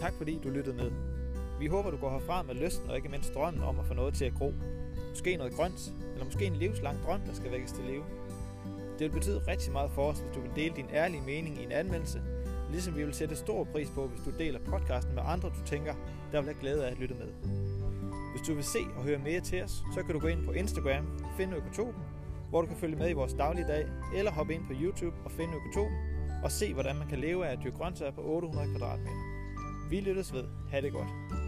Tak 0.01 0.13
fordi 0.13 0.39
du 0.45 0.51
lyttede 0.51 0.77
med. 0.77 0.91
Vi 1.59 1.67
håber, 1.67 1.91
du 1.91 1.97
går 1.97 2.11
herfra 2.11 2.43
med 2.43 2.55
lysten 2.55 2.91
og 2.91 2.97
ikke 2.97 3.09
mindst 3.09 3.35
drømmen 3.35 3.63
om 3.63 3.79
at 3.79 3.87
få 3.87 3.95
noget 3.95 4.15
til 4.15 4.25
at 4.25 4.35
gro. 4.35 4.53
Måske 5.13 5.37
noget 5.37 5.53
grønt, 5.53 5.93
eller 6.13 6.25
måske 6.25 6.45
en 6.45 6.57
livslang 6.57 6.99
drøm, 7.07 7.21
der 7.21 7.35
skal 7.35 7.51
vækkes 7.53 7.73
til 7.73 7.85
live. 7.85 8.05
Det 8.99 9.01
vil 9.01 9.11
betyde 9.11 9.43
rigtig 9.49 9.73
meget 9.73 9.91
for 9.91 10.03
os, 10.03 10.19
hvis 10.19 10.35
du 10.35 10.41
vil 10.41 10.51
dele 10.57 10.75
din 10.77 10.87
ærlige 10.93 11.23
mening 11.23 11.61
i 11.61 11.65
en 11.65 11.73
anmeldelse, 11.73 12.23
ligesom 12.71 12.97
vi 12.97 13.05
vil 13.05 13.15
sætte 13.15 13.37
stor 13.37 13.65
pris 13.65 13.91
på, 13.91 14.07
hvis 14.07 14.21
du 14.25 14.31
deler 14.39 14.59
podcasten 14.59 15.15
med 15.15 15.23
andre, 15.27 15.49
du 15.49 15.65
tænker, 15.67 15.95
der 16.33 16.41
vil 16.41 16.45
have 16.45 16.61
glæde 16.61 16.87
af 16.87 16.91
at 16.91 16.99
lytte 16.99 17.15
med. 17.15 17.29
Hvis 18.33 18.47
du 18.47 18.55
vil 18.55 18.65
se 18.65 18.79
og 18.97 19.03
høre 19.03 19.19
mere 19.19 19.41
til 19.41 19.63
os, 19.63 19.83
så 19.95 20.03
kan 20.03 20.15
du 20.15 20.21
gå 20.21 20.27
ind 20.27 20.45
på 20.45 20.53
Instagram, 20.53 21.07
finde 21.37 21.57
Økotopen, 21.57 22.03
hvor 22.49 22.61
du 22.61 22.67
kan 22.67 22.77
følge 22.77 22.97
med 22.97 23.11
i 23.11 23.13
vores 23.13 23.33
dagligdag, 23.33 23.87
eller 24.17 24.31
hoppe 24.31 24.55
ind 24.55 24.67
på 24.67 24.73
YouTube 24.83 25.17
og 25.25 25.31
finde 25.31 25.53
Økotopen, 25.55 25.97
og 26.45 26.53
se, 26.53 26.75
hvordan 26.75 26.97
man 26.97 27.09
kan 27.09 27.19
leve 27.19 27.47
af 27.47 27.53
at 27.53 27.59
dyrke 27.65 27.77
grøntsager 27.77 28.13
på 28.13 28.21
800 28.21 28.69
kvadratmeter. 28.69 29.17
Vi 29.91 30.01
lyttes 30.01 30.33
ved. 30.33 30.45
Ha' 30.71 30.81
det 30.81 30.93
godt. 30.93 31.42